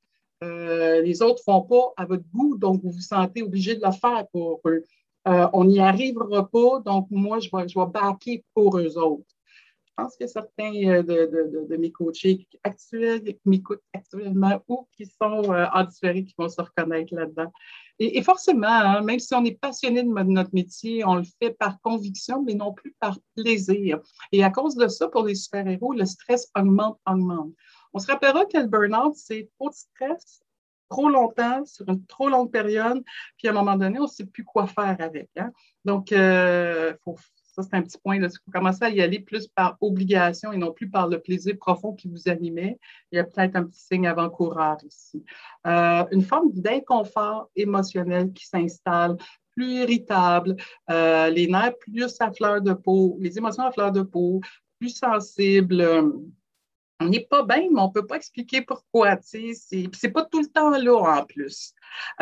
Les 1.02 1.22
autres 1.22 1.42
ne 1.46 1.52
font 1.52 1.62
pas 1.62 1.92
à 1.96 2.06
votre 2.06 2.24
goût, 2.32 2.56
donc 2.56 2.82
vous 2.82 2.90
vous 2.90 3.00
sentez 3.00 3.42
obligé 3.42 3.76
de 3.76 3.84
le 3.84 3.92
faire 3.92 4.26
pour 4.32 4.60
eux. 4.66 4.84
Euh, 5.26 5.48
on 5.54 5.64
n'y 5.64 5.80
arrivera 5.80 6.48
pas, 6.48 6.80
donc 6.84 7.06
moi, 7.10 7.38
je 7.40 7.48
vais, 7.52 7.66
je 7.68 7.78
vais 7.78 8.44
pour 8.52 8.78
eux 8.78 8.98
autres. 8.98 9.24
Je 9.86 10.02
pense 10.02 10.16
que 10.16 10.26
certains 10.26 10.74
euh, 10.74 11.02
de, 11.02 11.76
mes 11.76 11.92
coachés 11.92 12.46
actuels 12.62 13.22
qui 13.22 13.40
m'écoutent 13.44 13.82
actuellement 13.94 14.60
ou 14.68 14.86
qui 14.96 15.06
sont 15.06 15.52
euh, 15.52 15.66
en 15.72 15.84
différé 15.84 16.24
qui 16.24 16.34
vont 16.36 16.48
se 16.48 16.60
reconnaître 16.60 17.14
là-dedans. 17.14 17.50
Et, 18.00 18.20
forcément, 18.22 18.66
hein, 18.66 19.02
même 19.02 19.20
si 19.20 19.32
on 19.34 19.44
est 19.44 19.58
passionné 19.58 20.02
de 20.02 20.08
notre 20.08 20.50
métier, 20.52 21.04
on 21.06 21.14
le 21.14 21.24
fait 21.40 21.52
par 21.52 21.80
conviction, 21.80 22.42
mais 22.42 22.54
non 22.54 22.72
plus 22.72 22.94
par 22.98 23.16
plaisir. 23.36 24.00
Et 24.32 24.42
à 24.42 24.50
cause 24.50 24.74
de 24.74 24.88
ça, 24.88 25.08
pour 25.08 25.24
les 25.24 25.36
super-héros, 25.36 25.92
le 25.94 26.04
stress 26.04 26.50
augmente, 26.58 26.98
augmente. 27.06 27.52
On 27.94 28.00
se 28.00 28.06
rappellera 28.08 28.44
que 28.44 28.58
le 28.58 28.66
burn-out, 28.66 29.14
c'est 29.14 29.48
trop 29.58 29.70
de 29.70 29.74
stress, 29.74 30.42
trop 30.90 31.08
longtemps, 31.08 31.64
sur 31.64 31.88
une 31.88 32.04
trop 32.06 32.28
longue 32.28 32.50
période, 32.50 33.02
puis 33.38 33.48
à 33.48 33.52
un 33.52 33.54
moment 33.54 33.76
donné, 33.76 33.98
on 33.98 34.02
ne 34.02 34.08
sait 34.08 34.26
plus 34.26 34.44
quoi 34.44 34.66
faire 34.66 34.96
avec. 34.98 35.30
Hein. 35.36 35.50
Donc, 35.84 36.12
euh, 36.12 36.92
ça, 37.54 37.62
c'est 37.62 37.74
un 37.74 37.82
petit 37.82 37.98
point. 37.98 38.16
Il 38.16 38.28
faut 38.28 38.50
commencer 38.52 38.84
à 38.84 38.90
y 38.90 39.00
aller 39.00 39.20
plus 39.20 39.46
par 39.46 39.76
obligation 39.80 40.52
et 40.52 40.56
non 40.56 40.72
plus 40.72 40.90
par 40.90 41.06
le 41.08 41.20
plaisir 41.20 41.56
profond 41.56 41.94
qui 41.94 42.08
vous 42.08 42.28
animait. 42.28 42.78
Il 43.12 43.16
y 43.16 43.18
a 43.20 43.24
peut-être 43.24 43.54
un 43.54 43.64
petit 43.64 43.80
signe 43.80 44.08
avant-coureur 44.08 44.76
ici. 44.84 45.24
Euh, 45.66 46.04
une 46.10 46.22
forme 46.22 46.50
d'inconfort 46.52 47.48
émotionnel 47.54 48.32
qui 48.32 48.46
s'installe, 48.46 49.16
plus 49.52 49.82
irritable, 49.82 50.56
euh, 50.90 51.30
les 51.30 51.46
nerfs 51.46 51.78
plus 51.78 52.16
à 52.20 52.32
fleur 52.32 52.60
de 52.60 52.72
peau, 52.72 53.16
les 53.20 53.38
émotions 53.38 53.62
à 53.62 53.70
fleur 53.70 53.92
de 53.92 54.02
peau, 54.02 54.40
plus 54.80 54.90
sensibles 54.96 56.12
on 57.00 57.06
n'est 57.06 57.26
pas 57.28 57.42
bien, 57.42 57.68
mais 57.72 57.80
on 57.80 57.88
ne 57.88 57.92
peut 57.92 58.06
pas 58.06 58.16
expliquer 58.16 58.62
pourquoi. 58.62 59.18
C'est, 59.20 59.52
c'est 59.54 60.08
pas 60.10 60.24
tout 60.24 60.40
le 60.40 60.46
temps 60.46 60.70
là 60.70 60.96
en 60.96 61.24
plus. 61.24 61.72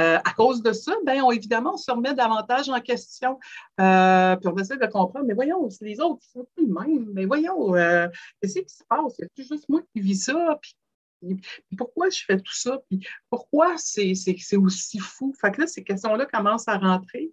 Euh, 0.01 0.19
à 0.25 0.33
cause 0.33 0.63
de 0.63 0.73
ça, 0.73 0.93
ben, 1.05 1.23
on, 1.23 1.31
évidemment, 1.31 1.75
on 1.75 1.77
se 1.77 1.91
remet 1.91 2.15
davantage 2.15 2.69
en 2.69 2.81
question. 2.81 3.39
Euh, 3.81 4.37
puis 4.37 4.49
on 4.49 4.57
essaie 4.57 4.79
de 4.79 4.87
comprendre, 4.87 5.27
mais 5.27 5.35
voyons, 5.35 5.69
les 5.81 6.01
autres 6.01 6.23
sont 6.33 6.47
plus 6.55 6.67
le 6.67 6.73
même. 6.73 7.11
Mais 7.13 7.27
voyons, 7.27 7.75
euh, 7.75 8.09
qu'est-ce 8.41 8.61
qui 8.61 8.75
se 8.75 8.85
passe? 8.89 9.21
C'est 9.37 9.47
juste 9.47 9.69
moi 9.69 9.83
qui 9.95 10.01
vis 10.01 10.25
ça? 10.25 10.59
Puis, 10.61 11.41
pourquoi 11.77 12.09
je 12.11 12.25
fais 12.25 12.39
tout 12.39 12.55
ça? 12.55 12.79
Puis 12.89 13.07
pourquoi 13.31 13.77
c'est, 13.77 14.15
c'est 14.15 14.57
aussi 14.57 14.99
fou? 14.99 15.35
Fait 15.41 15.53
que 15.53 15.61
là, 15.61 15.67
ces 15.67 15.85
questions-là 15.85 16.27
commencent 16.27 16.69
à 16.69 16.79
rentrer 16.79 17.31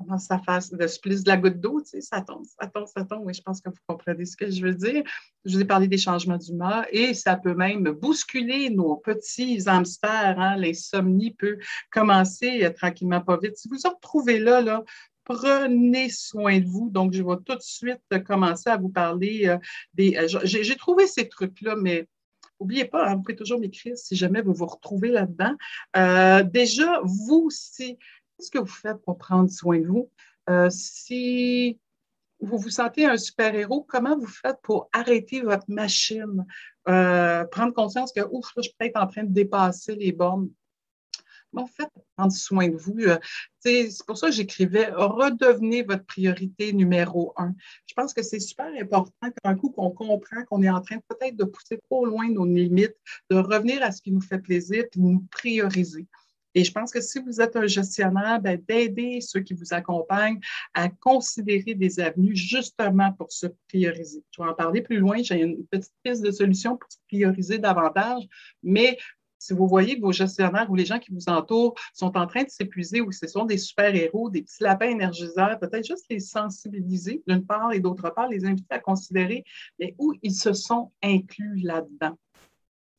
comment 0.00 0.18
ça 0.18 0.38
fasse 0.38 0.72
de 0.72 0.86
splice 0.86 1.22
de 1.24 1.28
la 1.28 1.36
goutte 1.36 1.60
d'eau, 1.60 1.80
tu 1.80 1.90
sais, 1.90 2.00
ça 2.00 2.22
tombe, 2.22 2.44
ça 2.44 2.66
tombe, 2.66 2.86
ça 2.86 3.04
tombe. 3.04 3.22
Oui, 3.24 3.34
je 3.34 3.42
pense 3.42 3.60
que 3.60 3.68
vous 3.68 3.76
comprenez 3.86 4.24
ce 4.24 4.36
que 4.36 4.50
je 4.50 4.62
veux 4.62 4.74
dire. 4.74 5.02
Je 5.44 5.54
vous 5.54 5.60
ai 5.60 5.64
parlé 5.64 5.88
des 5.88 5.98
changements 5.98 6.38
d'humeur 6.38 6.86
et 6.90 7.14
ça 7.14 7.36
peut 7.36 7.54
même 7.54 7.84
bousculer 7.84 8.70
nos 8.70 8.96
petits 8.96 9.62
hamsters. 9.66 10.38
Hein. 10.38 10.56
L'insomnie 10.56 11.32
peut 11.32 11.58
commencer 11.92 12.64
euh, 12.64 12.70
tranquillement 12.70 13.20
pas 13.20 13.36
vite. 13.36 13.56
Si 13.56 13.68
vous 13.68 13.76
vous 13.82 13.90
retrouvez 13.90 14.38
là, 14.38 14.60
là, 14.60 14.82
prenez 15.24 16.08
soin 16.08 16.58
de 16.60 16.66
vous. 16.66 16.90
Donc, 16.90 17.12
je 17.12 17.22
vais 17.22 17.36
tout 17.44 17.54
de 17.54 17.62
suite 17.62 18.00
commencer 18.26 18.70
à 18.70 18.76
vous 18.76 18.90
parler 18.90 19.48
euh, 19.48 19.58
des. 19.94 20.16
Euh, 20.16 20.40
j'ai 20.44 20.76
trouvé 20.76 21.06
ces 21.06 21.28
trucs-là, 21.28 21.76
mais 21.76 22.06
N'oubliez 22.62 22.84
pas, 22.84 23.08
hein, 23.08 23.14
vous 23.14 23.22
pouvez 23.22 23.36
toujours 23.36 23.58
m'écrire 23.58 23.96
si 23.96 24.14
jamais 24.16 24.42
vous 24.42 24.52
vous 24.52 24.66
retrouvez 24.66 25.08
là-dedans. 25.08 25.54
déjà, 26.44 27.00
vous, 27.04 27.48
si 27.48 27.96
qu'est-ce 28.40 28.50
que 28.50 28.58
vous 28.58 28.66
faites 28.66 29.02
pour 29.02 29.18
prendre 29.18 29.50
soin 29.50 29.78
de 29.78 29.86
vous? 29.86 30.10
Euh, 30.48 30.68
si 30.70 31.78
vous 32.40 32.56
vous 32.56 32.70
sentez 32.70 33.04
un 33.04 33.18
super-héros, 33.18 33.82
comment 33.82 34.16
vous 34.16 34.26
faites 34.26 34.56
pour 34.62 34.88
arrêter 34.92 35.42
votre 35.42 35.66
machine, 35.68 36.46
euh, 36.88 37.44
prendre 37.44 37.74
conscience 37.74 38.12
que, 38.12 38.22
ouf, 38.30 38.50
je 38.56 38.62
suis 38.62 38.72
peut-être 38.78 38.96
en 38.96 39.06
train 39.06 39.24
de 39.24 39.32
dépasser 39.32 39.94
les 39.94 40.12
bornes? 40.12 40.48
Comment 41.52 41.66
vous 41.66 41.72
faites 41.72 41.90
prendre 42.16 42.32
soin 42.32 42.68
de 42.68 42.76
vous? 42.76 42.98
Euh, 43.00 43.18
c'est 43.58 43.90
pour 44.06 44.16
ça 44.16 44.28
que 44.28 44.32
j'écrivais 44.32 44.90
redevenez 44.90 45.82
votre 45.82 46.06
priorité 46.06 46.72
numéro 46.72 47.34
un. 47.36 47.54
Je 47.86 47.92
pense 47.92 48.14
que 48.14 48.22
c'est 48.22 48.40
super 48.40 48.70
important 48.80 49.28
qu'un 49.42 49.54
coup 49.54 49.68
qu'on 49.70 49.90
comprend 49.90 50.44
qu'on 50.48 50.62
est 50.62 50.70
en 50.70 50.80
train 50.80 50.98
peut-être 51.08 51.36
de 51.36 51.44
pousser 51.44 51.78
trop 51.90 52.06
loin 52.06 52.30
nos 52.30 52.46
limites, 52.46 52.96
de 53.30 53.36
revenir 53.36 53.82
à 53.82 53.92
ce 53.92 54.00
qui 54.00 54.12
nous 54.12 54.22
fait 54.22 54.38
plaisir, 54.38 54.84
de 54.94 55.00
nous 55.00 55.26
prioriser. 55.30 56.06
Et 56.54 56.64
je 56.64 56.72
pense 56.72 56.90
que 56.90 57.00
si 57.00 57.20
vous 57.20 57.40
êtes 57.40 57.56
un 57.56 57.66
gestionnaire, 57.66 58.40
ben, 58.40 58.60
d'aider 58.68 59.20
ceux 59.20 59.40
qui 59.40 59.54
vous 59.54 59.72
accompagnent 59.72 60.40
à 60.74 60.88
considérer 60.88 61.74
des 61.74 62.00
avenues 62.00 62.36
justement 62.36 63.12
pour 63.12 63.32
se 63.32 63.46
prioriser. 63.68 64.22
Je 64.30 64.42
vais 64.42 64.48
en 64.48 64.54
parler 64.54 64.82
plus 64.82 64.98
loin. 64.98 65.22
J'ai 65.22 65.40
une 65.40 65.64
petite 65.66 65.94
piste 66.02 66.22
de 66.22 66.30
solution 66.30 66.76
pour 66.76 66.90
se 66.90 66.98
prioriser 67.08 67.58
davantage, 67.58 68.24
mais 68.62 68.98
si 69.40 69.54
vous 69.54 69.66
voyez 69.66 69.96
que 69.96 70.02
vos 70.02 70.12
gestionnaires 70.12 70.70
ou 70.70 70.74
les 70.74 70.84
gens 70.84 70.98
qui 70.98 71.12
vous 71.12 71.28
entourent 71.28 71.74
sont 71.94 72.14
en 72.18 72.26
train 72.26 72.44
de 72.44 72.50
s'épuiser 72.50 73.00
ou 73.00 73.10
ce 73.10 73.26
sont 73.26 73.46
des 73.46 73.56
super-héros, 73.56 74.28
des 74.28 74.42
petits 74.42 74.62
lapins 74.62 74.90
énergiseurs, 74.90 75.58
peut-être 75.58 75.86
juste 75.86 76.04
les 76.10 76.20
sensibiliser 76.20 77.22
d'une 77.26 77.46
part 77.46 77.72
et 77.72 77.80
d'autre 77.80 78.10
part, 78.10 78.28
les 78.28 78.44
inviter 78.44 78.74
à 78.74 78.78
considérer 78.78 79.44
mais 79.78 79.94
où 79.98 80.12
ils 80.22 80.34
se 80.34 80.52
sont 80.52 80.92
inclus 81.02 81.56
là-dedans. 81.62 82.18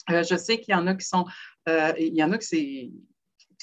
Euh, 0.10 0.24
je 0.24 0.36
sais 0.36 0.60
qu'il 0.60 0.74
y 0.74 0.75
en 0.75 0.88
a 0.88 0.96
qui 0.96 1.05
sont, 1.05 1.25
euh, 1.70 1.93
il 2.00 2.15
y 2.15 2.24
en 2.24 2.31
a 2.31 2.39
qui 2.39 2.48
c'est 2.48 2.91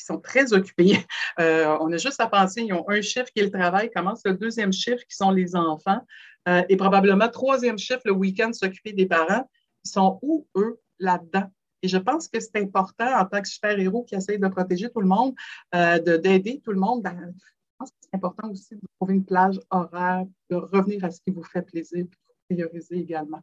sont 0.08 0.20
très 0.20 0.52
occupés. 0.52 0.98
Euh, 1.40 1.76
on 1.80 1.92
a 1.92 1.98
juste 1.98 2.20
à 2.20 2.26
penser, 2.26 2.62
ils 2.62 2.72
ont 2.72 2.88
un 2.88 3.00
chiffre 3.00 3.28
qui 3.32 3.40
est 3.40 3.44
le 3.44 3.50
travail, 3.50 3.90
commence 3.94 4.22
le 4.24 4.34
deuxième 4.34 4.72
chiffre 4.72 5.04
qui 5.08 5.14
sont 5.14 5.30
les 5.30 5.54
enfants, 5.54 6.00
euh, 6.48 6.62
et 6.68 6.76
probablement 6.76 7.28
troisième 7.28 7.78
chiffre 7.78 8.00
le 8.06 8.12
week-end, 8.12 8.52
s'occuper 8.52 8.92
des 8.92 9.06
parents. 9.06 9.48
Ils 9.84 9.90
sont 9.90 10.18
où, 10.22 10.48
eux, 10.56 10.80
là-dedans? 10.98 11.48
Et 11.82 11.88
je 11.88 11.98
pense 11.98 12.26
que 12.26 12.40
c'est 12.40 12.56
important 12.56 13.20
en 13.20 13.24
tant 13.24 13.40
que 13.40 13.46
super-héros 13.48 14.02
qui 14.04 14.16
essaye 14.16 14.38
de 14.38 14.48
protéger 14.48 14.90
tout 14.90 15.00
le 15.00 15.06
monde, 15.06 15.34
euh, 15.76 15.98
d'aider 16.00 16.60
tout 16.64 16.72
le 16.72 16.80
monde. 16.80 17.02
Ben, 17.02 17.16
je 17.36 17.76
pense 17.78 17.90
que 17.90 17.96
c'est 18.00 18.16
important 18.16 18.50
aussi 18.50 18.74
de 18.74 18.86
trouver 18.98 19.14
une 19.14 19.24
plage 19.24 19.60
horaire, 19.70 20.24
de 20.50 20.56
revenir 20.56 21.04
à 21.04 21.10
ce 21.10 21.20
qui 21.20 21.30
vous 21.30 21.44
fait 21.44 21.62
plaisir, 21.62 22.04
de 22.04 22.10
prioriser 22.48 22.96
également. 22.96 23.42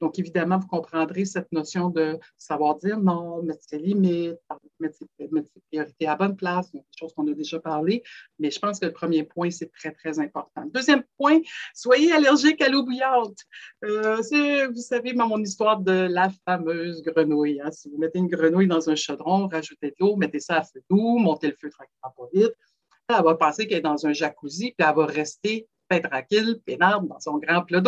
Donc, 0.00 0.18
évidemment, 0.18 0.58
vous 0.58 0.66
comprendrez 0.66 1.24
cette 1.24 1.50
notion 1.52 1.90
de 1.90 2.18
savoir 2.38 2.76
dire 2.76 2.98
non, 2.98 3.42
mettre 3.42 3.62
ses 3.62 3.78
limites, 3.78 4.36
mettre 4.78 4.96
ses, 4.96 5.06
priorités 5.70 6.06
à 6.06 6.16
bonne 6.16 6.36
place, 6.36 6.72
des 6.72 6.82
choses 6.98 7.12
qu'on 7.14 7.26
a 7.30 7.34
déjà 7.34 7.60
parlé. 7.60 8.02
Mais 8.38 8.50
je 8.50 8.58
pense 8.58 8.80
que 8.80 8.86
le 8.86 8.92
premier 8.92 9.24
point, 9.24 9.50
c'est 9.50 9.70
très, 9.72 9.92
très 9.92 10.18
important. 10.18 10.64
Deuxième 10.72 11.02
point, 11.18 11.38
soyez 11.74 12.12
allergique 12.12 12.60
à 12.62 12.68
l'eau 12.68 12.84
bouillante. 12.84 13.36
Euh, 13.84 14.16
vous 14.68 14.80
savez, 14.80 15.12
mon 15.12 15.42
histoire 15.42 15.80
de 15.80 16.08
la 16.10 16.30
fameuse 16.44 17.02
grenouille. 17.02 17.60
Hein. 17.60 17.70
Si 17.70 17.88
vous 17.90 17.98
mettez 17.98 18.18
une 18.18 18.28
grenouille 18.28 18.68
dans 18.68 18.88
un 18.88 18.94
chaudron, 18.94 19.48
rajoutez 19.48 19.88
de 19.90 19.96
l'eau, 20.00 20.16
mettez 20.16 20.40
ça 20.40 20.56
à 20.56 20.62
feu 20.62 20.82
doux, 20.88 21.18
montez 21.18 21.48
le 21.48 21.56
feu 21.60 21.70
tranquillement 21.70 22.14
pas 22.16 22.28
vite. 22.32 22.54
Elle 23.08 23.24
va 23.24 23.34
penser 23.34 23.66
qu'elle 23.66 23.78
est 23.78 23.82
dans 23.82 24.06
un 24.06 24.12
jacuzzi, 24.12 24.74
puis 24.76 24.86
elle 24.86 24.94
va 24.94 25.06
rester 25.06 25.68
très 25.88 26.00
tranquille, 26.00 26.60
pénarde 26.64 27.08
dans 27.08 27.18
son 27.18 27.38
grand 27.38 27.62
plat. 27.62 27.82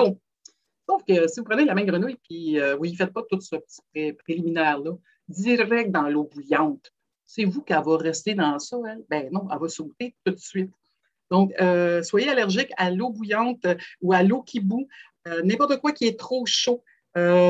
Sauf 0.93 1.05
que 1.09 1.27
si 1.27 1.41
vous 1.41 1.47
prenez 1.47 1.65
la 1.65 1.75
main 1.75 1.85
grenouille, 1.85 2.19
puis 2.29 2.61
euh, 2.61 2.77
vous 2.77 2.85
ne 2.85 2.95
faites 2.95 3.15
pas 3.15 3.23
tout 3.23 3.41
ce 3.41 3.57
petit 3.57 4.13
préliminaire-là, 4.13 4.93
direct 5.27 5.91
dans 5.91 6.07
l'eau 6.09 6.25
bouillante, 6.25 6.93
c'est 7.25 7.45
vous 7.45 7.63
qui 7.63 7.73
va 7.73 7.97
rester 7.97 8.35
dans 8.35 8.59
ça, 8.59 8.77
elle? 8.87 9.03
Ben 9.09 9.31
non, 9.33 9.49
elle 9.51 9.59
va 9.59 9.69
sauter 9.71 10.15
tout 10.23 10.33
de 10.33 10.39
suite. 10.39 10.71
Donc, 11.31 11.51
euh, 11.63 12.03
soyez 12.03 12.29
allergique 12.29 12.71
à 12.77 12.91
l'eau 12.91 13.09
bouillante 13.09 13.67
ou 14.03 14.13
à 14.13 14.23
l'eau 14.23 14.43
qui 14.43 14.61
bout, 14.61 14.87
euh, 15.29 15.41
n'importe 15.43 15.81
quoi 15.81 15.93
qui 15.93 16.07
est 16.07 16.19
trop 16.19 16.45
chaud. 16.45 16.85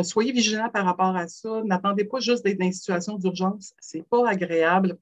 soyez 0.04 0.30
vigilant 0.30 0.68
par 0.68 0.84
rapport 0.84 1.16
à 1.16 1.26
ça. 1.26 1.62
N'attendez 1.64 2.04
pas 2.04 2.20
juste 2.20 2.44
d'être 2.44 2.58
dans 2.58 2.66
une 2.66 2.72
situation 2.72 3.16
d'urgence. 3.16 3.75
C'est 3.80 4.06
pas 4.08 4.28
agréable. 4.28 4.99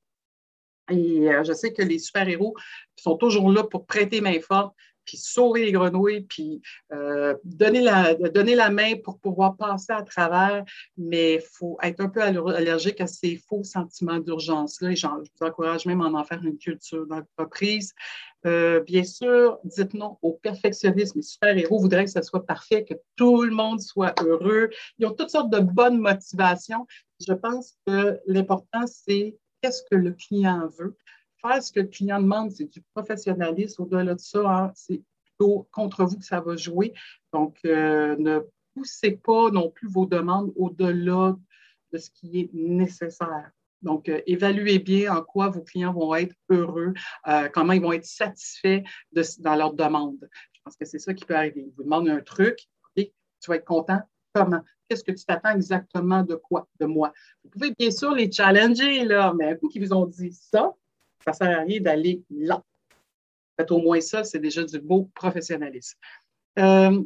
Et 0.91 1.29
je 1.45 1.53
sais 1.53 1.75
que 1.75 1.83
les 1.83 1.99
super-héros 1.99 2.57
sont 2.97 3.17
toujours 3.17 3.53
là 3.53 3.65
pour 3.65 3.85
prêter 3.85 4.23
main 4.23 4.41
forte 4.41 4.75
puis 5.05 5.17
sauver 5.17 5.65
les 5.65 5.73
grenouilles, 5.73 6.23
puis 6.23 6.61
euh, 6.93 7.35
donner, 7.45 7.81
la, 7.81 8.15
donner 8.15 8.55
la 8.55 8.71
main 8.71 8.95
pour 9.03 9.19
pouvoir 9.19 9.57
passer 9.57 9.93
à 9.93 10.03
travers, 10.03 10.65
mais 10.97 11.35
il 11.35 11.41
faut 11.41 11.79
être 11.83 12.01
un 12.01 12.09
peu 12.09 12.23
allergique 12.23 13.01
à 13.01 13.07
ces 13.07 13.37
faux 13.49 13.65
sentiments 13.65 14.19
d'urgence-là. 14.19 14.91
Et 14.91 14.97
je 14.97 15.07
vous 15.07 15.47
encourage 15.47 15.87
même 15.87 16.01
à 16.01 16.07
en 16.07 16.25
faire 16.25 16.43
une 16.45 16.59
culture 16.59 17.07
d'entreprise. 17.07 17.93
Euh, 18.47 18.81
bien 18.81 19.05
sûr, 19.05 19.59
dites 19.65 19.95
non 19.95 20.17
au 20.23 20.33
perfectionnisme. 20.33 21.19
Les 21.19 21.23
super-héros 21.23 21.79
voudraient 21.79 22.05
que 22.05 22.11
ce 22.11 22.23
soit 22.23 22.47
parfait, 22.47 22.85
que 22.85 22.95
tout 23.17 23.43
le 23.43 23.51
monde 23.51 23.81
soit 23.81 24.15
heureux. 24.23 24.71
Ils 24.99 25.07
ont 25.07 25.13
toutes 25.13 25.31
sortes 25.31 25.51
de 25.51 25.61
bonnes 25.61 25.99
motivations. 25.99 26.87
Je 27.27 27.35
pense 27.35 27.77
que 27.87 28.19
l'important, 28.27 28.87
c'est 28.87 29.37
qu'est-ce 29.61 29.83
que 29.91 29.97
le 29.97 30.13
client 30.13 30.69
veut 30.79 30.97
faire 31.41 31.63
ce 31.63 31.73
que 31.73 31.81
le 31.81 31.87
client 31.87 32.21
demande, 32.21 32.51
c'est 32.51 32.67
du 32.67 32.83
professionnalisme. 32.95 33.83
Au-delà 33.83 34.15
de 34.15 34.21
ça, 34.21 34.41
hein, 34.49 34.73
c'est 34.75 35.03
plutôt 35.25 35.69
contre 35.73 36.05
vous 36.05 36.19
que 36.19 36.25
ça 36.25 36.41
va 36.41 36.57
jouer. 36.57 36.95
Donc, 37.33 37.59
euh, 37.65 38.17
ne 38.19 38.41
poussez 38.75 39.13
pas 39.13 39.51
non 39.51 39.71
plus 39.71 39.89
vos 39.89 40.07
demandes 40.07 40.53
au-delà 40.57 41.37
de 41.93 41.99
ce 41.99 42.11
qui 42.11 42.41
est 42.41 42.51
nécessaire. 42.53 43.51
Donc, 43.83 44.09
euh, 44.09 44.21
évaluez 44.27 44.79
bien 44.79 45.17
en 45.17 45.23
quoi 45.23 45.49
vos 45.49 45.63
clients 45.63 45.93
vont 45.93 46.15
être 46.15 46.35
heureux, 46.51 46.93
euh, 47.27 47.49
comment 47.49 47.73
ils 47.73 47.81
vont 47.81 47.93
être 47.93 48.05
satisfaits 48.05 48.83
dans 49.39 49.57
leur 49.57 49.73
demande. 49.73 50.29
Je 50.53 50.61
pense 50.63 50.77
que 50.77 50.85
c'est 50.85 50.99
ça 50.99 51.15
qui 51.15 51.25
peut 51.25 51.35
arriver. 51.35 51.65
Ils 51.67 51.75
vous 51.77 51.85
demandent 51.85 52.09
un 52.09 52.21
truc, 52.21 52.59
et 52.97 53.13
tu 53.41 53.51
vas 53.51 53.57
être 53.57 53.65
content. 53.65 54.01
Comment? 54.35 54.61
Qu'est-ce 54.89 55.03
que 55.03 55.13
tu 55.13 55.25
t'attends 55.25 55.55
exactement 55.55 56.23
de 56.23 56.35
quoi, 56.35 56.69
de 56.79 56.87
moi? 56.87 57.13
Vous 57.43 57.51
pouvez 57.51 57.73
bien 57.79 57.91
sûr 57.91 58.13
les 58.13 58.31
challenger, 58.31 59.05
là, 59.05 59.33
mais 59.37 59.57
coup 59.57 59.69
qu'ils 59.69 59.85
vous 59.85 59.95
ont 59.95 60.07
dit 60.07 60.33
ça, 60.33 60.75
ça 61.25 61.31
ne 61.31 61.37
sert 61.37 61.59
à 61.59 61.63
rien 61.63 61.81
d'aller 61.81 62.23
là. 62.31 62.63
Fait, 63.59 63.71
au 63.71 63.79
moins 63.79 64.01
ça, 64.01 64.25
c'est 64.25 64.39
déjà 64.39 64.65
du 64.65 64.79
beau 64.81 65.11
professionnalisme. 65.15 65.99
Euh, 66.59 67.03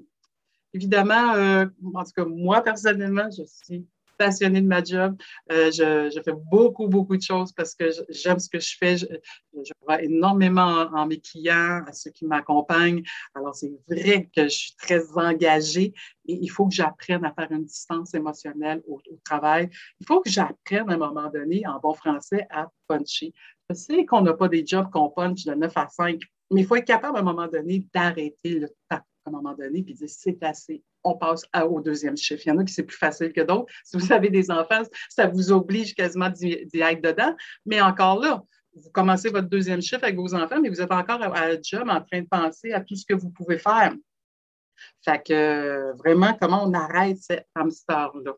évidemment, 0.73 1.35
euh, 1.35 1.67
en 1.95 2.05
tout 2.05 2.13
cas, 2.17 2.25
moi, 2.25 2.63
personnellement, 2.63 3.29
je 3.31 3.43
suis 3.45 3.87
passionnée 4.17 4.61
de 4.61 4.67
ma 4.67 4.83
job. 4.83 5.17
Euh, 5.53 5.71
je, 5.71 6.21
fais 6.25 6.33
beaucoup, 6.33 6.89
beaucoup 6.89 7.17
de 7.17 7.23
choses 7.23 7.53
parce 7.53 7.75
que 7.75 7.91
j'aime 8.09 8.39
ce 8.39 8.49
que 8.49 8.61
je 8.61 8.77
fais. 8.79 8.97
Je, 8.97 9.07
crois 9.81 10.03
énormément 10.03 10.87
en, 10.93 11.07
mes 11.07 11.21
clients, 11.21 11.83
à 11.87 11.93
ceux 11.93 12.11
qui 12.11 12.25
m'accompagnent. 12.27 13.03
Alors, 13.35 13.55
c'est 13.55 13.73
vrai 13.89 14.29
que 14.35 14.45
je 14.45 14.49
suis 14.49 14.75
très 14.77 15.03
engagée 15.17 15.93
et 16.27 16.39
il 16.41 16.49
faut 16.49 16.67
que 16.67 16.75
j'apprenne 16.75 17.25
à 17.25 17.33
faire 17.33 17.51
une 17.51 17.65
distance 17.65 18.15
émotionnelle 18.15 18.83
au, 18.87 19.01
au 19.11 19.19
travail. 19.25 19.69
Il 20.01 20.07
faut 20.07 20.21
que 20.21 20.31
j'apprenne 20.31 20.91
à 20.91 20.95
un 20.95 20.99
moment 20.99 21.31
donné, 21.31 21.67
en 21.67 21.79
bon 21.81 21.95
français, 21.95 22.47
à 22.51 22.71
puncher. 22.87 23.33
Je 23.71 23.75
sais 23.75 24.05
qu'on 24.05 24.21
n'a 24.21 24.35
pas 24.35 24.49
des 24.49 24.67
jobs 24.67 24.91
qu'on 24.91 25.09
punch 25.09 25.45
de 25.45 25.55
9 25.55 25.73
à 25.77 25.89
5, 25.89 26.21
mais 26.51 26.63
il 26.63 26.67
faut 26.67 26.77
être 26.77 26.85
capable 26.85 27.17
à 27.17 27.21
un 27.21 27.25
moment 27.25 27.49
donné 27.49 27.87
d'arrêter 27.93 28.59
le 28.59 28.69
temps 28.89 29.01
à 29.27 29.31
un 29.31 29.33
moment 29.33 29.55
donné 29.55 29.83
puis 29.83 29.95
dire 29.95 30.09
c'est 30.09 30.43
assez, 30.43 30.83
on 31.03 31.17
passe 31.17 31.45
au 31.69 31.81
deuxième 31.81 32.17
chiffre. 32.17 32.43
Il 32.45 32.51
y 32.51 32.53
en 32.53 32.59
a 32.59 32.65
qui 32.65 32.73
c'est 32.73 32.83
plus 32.83 32.97
facile 32.97 33.33
que 33.33 33.41
d'autres. 33.41 33.73
Si 33.85 33.97
vous 33.97 34.13
avez 34.13 34.29
des 34.29 34.51
enfants, 34.51 34.83
ça 35.09 35.27
vous 35.27 35.51
oblige 35.51 35.95
quasiment 35.95 36.29
d'y 36.29 36.53
être 36.75 37.03
dedans, 37.03 37.35
mais 37.65 37.81
encore 37.81 38.21
là, 38.21 38.43
vous 38.75 38.91
commencez 38.91 39.31
votre 39.31 39.49
deuxième 39.49 39.81
chiffre 39.81 40.05
avec 40.05 40.17
vos 40.17 40.35
enfants, 40.35 40.61
mais 40.61 40.69
vous 40.69 40.81
êtes 40.81 40.93
encore 40.93 41.23
à, 41.23 41.27
à 41.27 41.61
job 41.61 41.89
en 41.89 42.01
train 42.03 42.23
de 42.23 42.29
penser 42.29 42.73
à 42.73 42.81
tout 42.81 42.97
ce 42.97 43.07
que 43.07 43.15
vous 43.15 43.31
pouvez 43.31 43.59
faire. 43.59 43.95
Fait 45.05 45.23
que 45.23 45.97
vraiment, 45.97 46.37
comment 46.41 46.65
on 46.65 46.75
arrête 46.75 47.19
cet 47.19 47.47
hamster-là? 47.55 48.33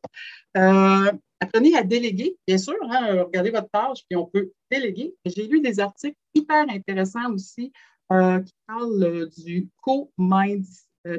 Euh, 0.59 1.13
apprenez 1.47 1.77
à 1.77 1.83
déléguer, 1.83 2.37
bien 2.47 2.59
sûr, 2.59 2.75
hein, 2.83 3.23
regardez 3.25 3.51
votre 3.51 3.71
tâche, 3.71 4.01
puis 4.09 4.17
on 4.17 4.27
peut 4.27 4.53
déléguer. 4.71 5.15
J'ai 5.25 5.47
lu 5.47 5.61
des 5.61 5.81
articles 5.81 6.17
hyper 6.35 6.67
intéressants 6.69 7.33
aussi 7.33 7.73
euh, 8.13 8.41
qui 8.41 8.55
parlent 8.67 9.03
euh, 9.03 9.31
du 9.39 9.69
co-mind 9.83 10.65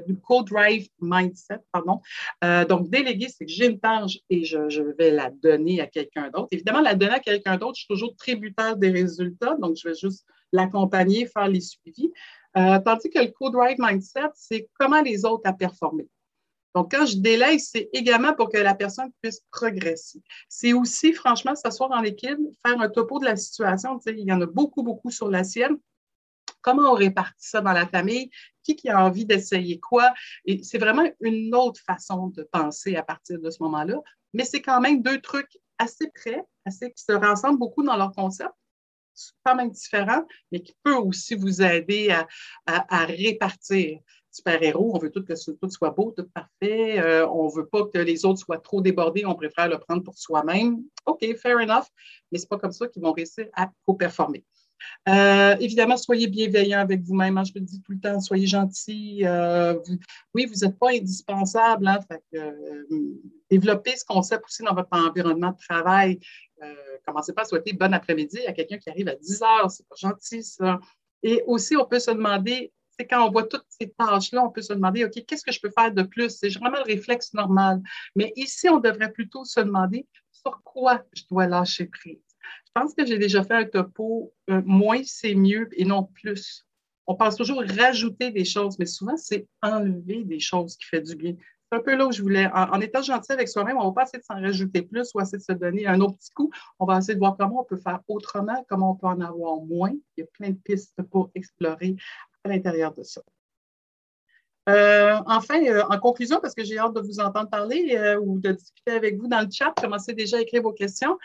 du 0.06 0.18
co-drive 0.18 0.90
mindset, 1.00 1.60
pardon. 1.72 2.02
donc, 2.68 2.90
déléguer, 2.90 3.30
c'est 3.30 3.46
que 3.46 3.52
j'ai 3.54 3.68
une 3.68 3.80
tâche 3.80 4.20
et 4.30 4.44
je, 4.44 4.82
vais 4.98 5.12
la 5.12 5.30
donner 5.30 5.80
à 5.80 5.88
quelqu'un 5.88 6.30
d'autre. 6.30 6.50
Évidemment, 6.52 6.82
la 6.82 6.94
donner 6.94 7.14
à 7.14 7.20
quelqu'un 7.22 7.56
d'autre, 7.56 7.76
je 7.76 7.86
suis 7.86 7.88
toujours 7.88 8.14
tributaire 8.18 8.76
des 8.76 8.90
résultats, 8.90 9.56
donc 9.56 9.78
je 9.82 9.88
vais 9.88 9.96
juste 9.96 10.26
l'accompagner, 10.52 11.26
faire 11.26 11.48
les 11.48 11.62
suivis. 11.62 12.12
Euh, 12.58 12.80
tandis 12.80 13.10
que 13.10 13.20
le 13.20 13.28
co-drive 13.28 13.78
mindset, 13.80 14.30
c'est 14.34 14.68
comment 14.80 15.02
les 15.02 15.26
autres 15.26 15.48
a 15.48 15.54
performé. 15.54 16.08
Donc, 16.76 16.92
quand 16.92 17.06
je 17.06 17.18
délègue, 17.18 17.60
c'est 17.60 17.90
également 17.94 18.34
pour 18.34 18.50
que 18.50 18.58
la 18.58 18.76
personne 18.76 19.12
puisse 19.22 19.42
progresser. 19.52 20.22
C'est 20.48 20.74
aussi, 20.74 21.14
franchement, 21.14 21.56
s'asseoir 21.56 21.92
en 21.92 22.04
équipe, 22.04 22.38
faire 22.66 22.80
un 22.80 22.90
topo 22.90 23.20
de 23.20 23.26
la 23.26 23.36
situation. 23.36 24.00
il 24.06 24.20
y 24.20 24.32
en 24.32 24.42
a 24.42 24.46
beaucoup, 24.46 24.84
beaucoup 24.84 25.10
sur 25.10 25.30
la 25.30 25.44
sienne. 25.44 25.78
Comment 26.62 26.92
on 26.92 26.96
répartit 26.96 27.48
ça 27.48 27.62
dans 27.62 27.72
la 27.72 27.88
famille? 27.88 28.30
Qui, 28.64 28.76
qui 28.76 28.90
a 28.90 29.04
envie 29.04 29.26
d'essayer 29.26 29.80
quoi? 29.80 30.14
Et 30.46 30.62
c'est 30.64 30.78
vraiment 30.78 31.10
une 31.22 31.56
autre 31.56 31.82
façon 31.86 32.28
de 32.28 32.44
penser 32.44 32.96
à 32.96 33.04
partir 33.04 33.40
de 33.40 33.50
ce 33.50 33.64
moment-là. 33.64 34.02
Mais 34.34 34.44
c'est 34.44 34.62
quand 34.62 34.82
même 34.82 35.02
deux 35.02 35.22
trucs 35.22 35.58
assez 35.78 36.12
près, 36.14 36.44
assez 36.66 36.92
qui 36.92 37.04
se 37.04 37.14
ressemblent 37.14 37.60
beaucoup 37.60 37.84
dans 37.84 37.96
leur 37.96 38.12
concept 38.12 38.52
quand 39.46 39.56
même 39.56 39.72
différent, 39.72 40.26
mais 40.52 40.62
qui 40.62 40.76
peut 40.84 40.96
aussi 40.96 41.36
vous 41.36 41.62
aider 41.62 42.16
à, 42.66 43.06
répartir 43.06 44.00
super-héros. 44.38 44.92
On 44.96 45.00
veut 45.00 45.12
tout 45.12 45.24
que 45.24 45.34
tout 45.34 45.70
soit 45.70 45.92
beau, 45.92 46.14
tout 46.16 46.28
parfait. 46.34 47.00
Euh, 47.00 47.28
on 47.28 47.48
veut 47.50 47.68
pas 47.68 47.86
que 47.86 48.00
les 48.00 48.26
autres 48.26 48.40
soient 48.40 48.60
trop 48.60 48.82
débordés. 48.82 49.26
On 49.26 49.36
préfère 49.36 49.68
le 49.68 49.78
prendre 49.78 50.04
pour 50.04 50.18
soi-même. 50.18 50.84
OK, 51.06 51.26
fair 51.38 51.58
enough. 51.58 51.86
Mais 52.32 52.40
c'est 52.40 52.50
pas 52.50 52.58
comme 52.58 52.72
ça 52.72 52.88
qu'ils 52.88 53.04
vont 53.04 53.14
réussir 53.14 53.48
à 53.54 53.70
co-performer. 53.86 54.44
Euh, 55.10 55.56
évidemment, 55.60 55.98
soyez 55.98 56.28
bienveillants 56.28 56.80
avec 56.80 57.02
vous-même. 57.02 57.38
Hein, 57.38 57.44
je 57.44 57.54
le 57.56 57.62
dis 57.62 57.82
tout 57.82 57.94
le 57.94 58.00
temps, 58.00 58.20
soyez 58.20 58.48
gentils. 58.48 59.22
Euh, 59.26 59.76
oui, 60.34 60.46
vous 60.46 60.66
n'êtes 60.66 60.78
pas 60.78 60.90
indispensable. 60.92 61.88
Hein, 61.88 62.00
euh, 62.36 62.84
développez 63.50 63.96
ce 63.96 64.06
concept 64.06 64.46
aussi 64.46 64.64
dans 64.64 64.74
votre 64.74 64.90
environnement 64.92 65.52
de 65.52 65.58
travail. 65.58 66.20
commencez 67.06 67.34
pas 67.34 67.44
à 67.44 67.46
souhaiter 67.46 67.74
bon 67.74 67.94
après-midi 67.94 68.40
à 68.48 68.54
quelqu'un 68.54 68.78
qui 68.78 68.90
arrive 68.90 69.08
à 69.08 69.16
10 69.16 69.42
heures. 69.44 69.72
C'est 69.72 69.88
pas 69.88 69.96
gentil, 69.98 70.44
ça. 70.44 70.80
Et 71.24 71.44
aussi, 71.48 71.76
on 71.76 71.86
peut 71.86 72.00
se 72.00 72.12
demander, 72.12 72.72
quand 73.06 73.28
on 73.28 73.32
voit 73.32 73.44
toutes 73.44 73.66
ces 73.70 73.90
tâches-là, 73.92 74.44
on 74.44 74.50
peut 74.50 74.62
se 74.62 74.74
demander, 74.74 75.06
OK, 75.06 75.24
qu'est-ce 75.26 75.44
que 75.44 75.52
je 75.52 75.60
peux 75.60 75.70
faire 75.70 75.92
de 75.92 76.04
plus? 76.04 76.38
C'est 76.38 76.50
vraiment 76.58 76.78
le 76.78 76.84
réflexe 76.84 77.34
normal. 77.34 77.82
Mais 78.16 78.34
ici, 78.36 78.70
on 78.70 78.80
devrait 78.80 79.12
plutôt 79.12 79.44
se 79.44 79.60
demander 79.60 80.08
sur 80.32 80.62
quoi 80.64 81.04
je 81.14 81.24
dois 81.30 81.48
lâcher 81.48 81.86
prise? 81.86 82.22
Je 82.66 82.72
pense 82.82 82.94
que 82.94 83.06
j'ai 83.06 83.18
déjà 83.18 83.44
fait 83.44 83.56
un 83.56 83.66
topo, 83.66 84.34
euh, 84.50 84.62
moins 84.66 85.02
c'est 85.04 85.36
mieux 85.36 85.68
et 85.74 85.86
non 85.86 86.04
plus. 86.04 86.66
On 87.08 87.16
pense 87.16 87.36
toujours 87.36 87.64
rajouter 87.64 88.32
des 88.32 88.46
choses, 88.46 88.78
mais 88.78 88.86
souvent 88.86 89.18
c'est 89.18 89.48
enlever 89.62 90.24
des 90.24 90.40
choses 90.40 90.76
qui 90.78 90.86
fait 90.86 91.02
du 91.02 91.16
bien. 91.16 91.36
C'est 91.70 91.80
un 91.80 91.82
peu 91.82 91.96
là 91.96 92.08
où 92.08 92.12
je 92.14 92.22
voulais, 92.22 92.50
en, 92.54 92.80
étant 92.80 93.02
gentil 93.02 93.34
avec 93.34 93.50
soi-même, 93.50 93.78
on 93.78 93.84
ne 93.84 93.88
va 93.88 93.94
pas 93.94 94.04
essayer 94.04 94.20
de 94.20 94.24
s'en 94.24 94.40
rajouter 94.40 94.84
plus 94.84 95.10
ou 95.14 95.20
essayer 95.20 95.38
de 95.38 95.44
se 95.44 95.52
donner 95.52 95.86
un 95.86 96.00
autre 96.00 96.18
petit 96.18 96.32
coup. 96.32 96.50
On 96.80 96.86
va 96.86 96.98
essayer 96.98 97.16
de 97.16 97.20
voir 97.20 97.36
comment 97.38 97.62
on 97.62 97.66
peut 97.66 97.78
faire 97.78 98.00
autrement, 98.08 98.66
comment 98.70 98.92
on 98.92 98.96
peut 98.96 99.08
en 99.08 99.20
avoir 99.20 99.58
moins. 99.58 99.92
Il 100.16 100.22
y 100.22 100.24
a 100.24 100.28
plein 100.32 100.52
de 100.52 100.60
pistes 100.64 101.02
pour 101.12 101.30
explorer 101.36 101.98
l'intérieur 102.48 102.94
de 102.94 103.04
ça. 103.04 103.22
Euh, 104.70 105.16
enfin, 105.28 105.64
euh, 105.64 105.84
en 105.90 105.98
conclusion, 105.98 106.40
parce 106.42 106.54
que 106.54 106.64
j'ai 106.64 106.78
hâte 106.78 106.94
de 106.94 107.00
vous 107.00 107.20
entendre 107.20 107.50
parler 107.50 108.18
ou 108.22 108.40
de 108.40 108.52
discuter 108.52 108.92
avec 108.92 109.18
vous 109.18 109.28
dans 109.28 109.42
le 109.42 109.48
chat, 109.50 109.74
commencez 109.82 110.14
déjà 110.14 110.38
à 110.38 110.42
écrire 110.42 110.62
vos 110.62 110.74
questions. 110.74 111.18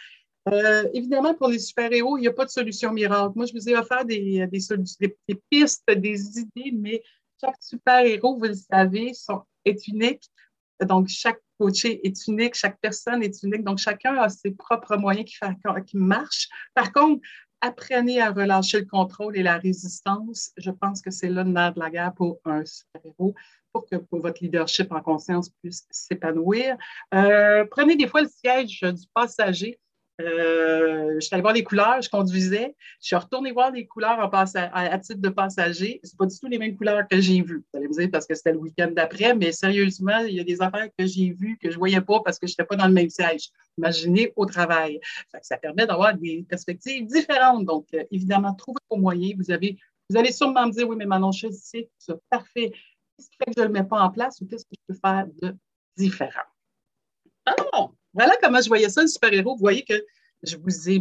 Euh, 0.49 0.89
évidemment, 0.93 1.35
pour 1.35 1.49
les 1.49 1.59
super-héros, 1.59 2.19
il 2.19 2.23
n'y 2.23 2.29
a 2.29 2.33
pas 2.33 2.45
de 2.45 2.51
solution 2.51 2.93
miracle. 2.93 3.33
Moi, 3.37 3.47
je 3.47 3.53
vous 3.53 3.69
ai 3.69 3.77
offert 3.77 4.05
des, 4.05 4.47
pistes, 5.51 5.85
des 5.89 6.39
idées, 6.39 6.73
mais 6.73 7.03
chaque 7.41 7.61
super-héros, 7.61 8.39
vous 8.39 8.45
le 8.45 8.55
savez, 8.55 9.13
est 9.65 9.87
unique. 9.87 10.25
Donc, 10.81 11.09
chaque 11.09 11.41
coaché 11.59 12.05
est 12.07 12.27
unique, 12.27 12.55
chaque 12.55 12.79
personne 12.81 13.23
est 13.23 13.43
unique. 13.43 13.63
Donc, 13.63 13.79
chacun 13.79 14.17
a 14.17 14.29
ses 14.29 14.51
propres 14.51 14.97
moyens 14.97 15.31
qui 15.87 15.97
marchent. 15.97 16.49
Par 16.75 16.93
contre, 16.93 17.23
apprenez 17.63 18.21
à 18.21 18.31
relâcher 18.31 18.81
le 18.81 18.87
contrôle 18.87 19.39
et 19.39 19.43
la 19.43 19.57
résistance. 19.57 20.51
Je 20.59 20.71
pense 20.71 21.01
que 21.01 21.11
c'est 21.11 21.29
là 21.29 21.45
le 21.45 21.53
de 21.71 21.81
la 21.81 21.91
guerre 21.91 22.13
pour 22.13 22.41
un 22.45 22.65
super-héros 22.67 23.35
pour 23.73 23.87
que 23.87 23.97
votre 24.11 24.43
leadership 24.43 24.93
en 24.93 25.01
conscience 25.01 25.49
puisse 25.49 25.87
s'épanouir. 25.91 26.77
Euh, 27.15 27.65
prenez 27.71 27.97
des 27.97 28.07
fois 28.07 28.21
le 28.21 28.29
siège 28.29 28.81
du 28.83 29.07
passager 29.15 29.79
euh, 30.21 31.15
je 31.15 31.21
suis 31.21 31.35
allée 31.35 31.43
voir 31.43 31.55
les 31.55 31.65
couleurs, 31.65 32.01
je 32.03 32.11
conduisais. 32.11 32.77
Je 33.01 33.07
suis 33.07 33.17
retournée 33.17 33.53
voir 33.53 33.71
les 33.71 33.87
couleurs 33.87 34.19
en 34.19 34.29
à, 34.29 34.99
titre 34.99 35.21
de 35.21 35.29
passager. 35.29 36.01
Ce 36.05 36.15
pas 36.17 36.27
du 36.27 36.39
tout 36.39 36.47
les 36.47 36.59
mêmes 36.59 36.77
couleurs 36.77 37.07
que 37.09 37.21
j'ai 37.21 37.41
vues. 37.43 37.65
Vous 37.73 37.79
allez 37.79 37.89
me 37.89 37.95
dire 37.95 38.11
parce 38.11 38.27
que 38.27 38.35
c'était 38.35 38.53
le 38.53 38.59
week-end 38.59 38.91
d'après, 38.95 39.35
mais 39.35 39.53
sérieusement, 39.53 40.19
il 40.19 40.35
y 40.35 40.41
a 40.41 40.45
des 40.45 40.61
affaires 40.61 40.89
que 40.97 41.07
j'ai 41.07 41.33
vues 41.33 41.59
que 41.59 41.71
je 41.71 41.77
ne 41.77 41.79
voyais 41.79 42.01
pas 42.01 42.21
parce 42.21 42.39
que 42.39 42.47
je 42.47 42.53
n'étais 42.53 42.65
pas 42.65 42.77
dans 42.77 42.87
le 42.87 42.93
même 42.93 43.11
siège. 43.11 43.49
Imaginez 43.79 44.33
au 44.37 44.47
travail. 44.47 45.01
Ça, 45.43 45.57
permet 45.57 45.87
d'avoir 45.87 46.15
des 46.17 46.45
perspectives 46.49 47.07
différentes. 47.07 47.65
Donc, 47.65 47.87
euh, 47.95 48.05
évidemment, 48.11 48.55
trouvez 48.55 48.81
vos 48.91 48.99
moyens. 48.99 49.35
Vous, 49.39 49.51
avez, 49.51 49.79
vous 50.11 50.17
allez 50.17 50.33
sûrement 50.33 50.67
me 50.67 50.73
dire, 50.73 50.89
oui, 50.89 50.97
mais 50.97 51.07
Manon, 51.07 51.33
je 51.33 51.51
sais, 51.51 51.89
c'est 51.99 52.17
parfait. 52.29 52.73
Qu'est-ce 53.17 53.31
qui 53.31 53.37
fait 53.37 53.45
que 53.47 53.53
je 53.57 53.61
ne 53.63 53.67
le 53.67 53.73
mets 53.73 53.85
pas 53.85 54.01
en 54.01 54.11
place 54.11 54.41
ou 54.41 54.47
qu'est-ce 54.47 54.65
que 54.65 54.75
je 54.75 54.93
peux 54.93 54.99
faire 55.01 55.27
de 55.41 55.57
différent? 55.97 56.43
Alors, 57.45 57.95
voilà 58.15 58.35
comment 58.43 58.61
je 58.61 58.69
voyais 58.69 58.89
ça, 58.89 59.03
le 59.03 59.09
super-héros? 59.09 59.55
Vous 59.55 59.61
voyez 59.61 59.83
que 59.83 59.95
je 60.43 60.57
vous 60.57 60.91
ai, 60.91 61.01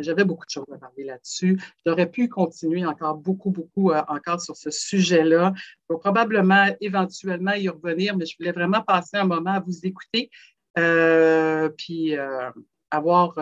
j'avais 0.00 0.24
beaucoup 0.24 0.44
de 0.44 0.50
choses 0.50 0.66
à 0.72 0.78
parler 0.78 1.04
là-dessus. 1.04 1.58
J'aurais 1.86 2.10
pu 2.10 2.28
continuer 2.28 2.84
encore 2.84 3.16
beaucoup, 3.16 3.50
beaucoup 3.50 3.90
euh, 3.90 4.02
encore 4.08 4.40
sur 4.40 4.56
ce 4.56 4.70
sujet-là. 4.70 5.52
Je 5.56 5.94
vais 5.94 5.98
probablement 5.98 6.66
éventuellement 6.80 7.54
y 7.54 7.68
revenir, 7.68 8.16
mais 8.16 8.26
je 8.26 8.36
voulais 8.38 8.52
vraiment 8.52 8.82
passer 8.82 9.16
un 9.16 9.24
moment 9.24 9.52
à 9.52 9.60
vous 9.60 9.86
écouter, 9.86 10.30
euh, 10.78 11.70
puis 11.70 12.16
euh, 12.16 12.50
avoir 12.90 13.34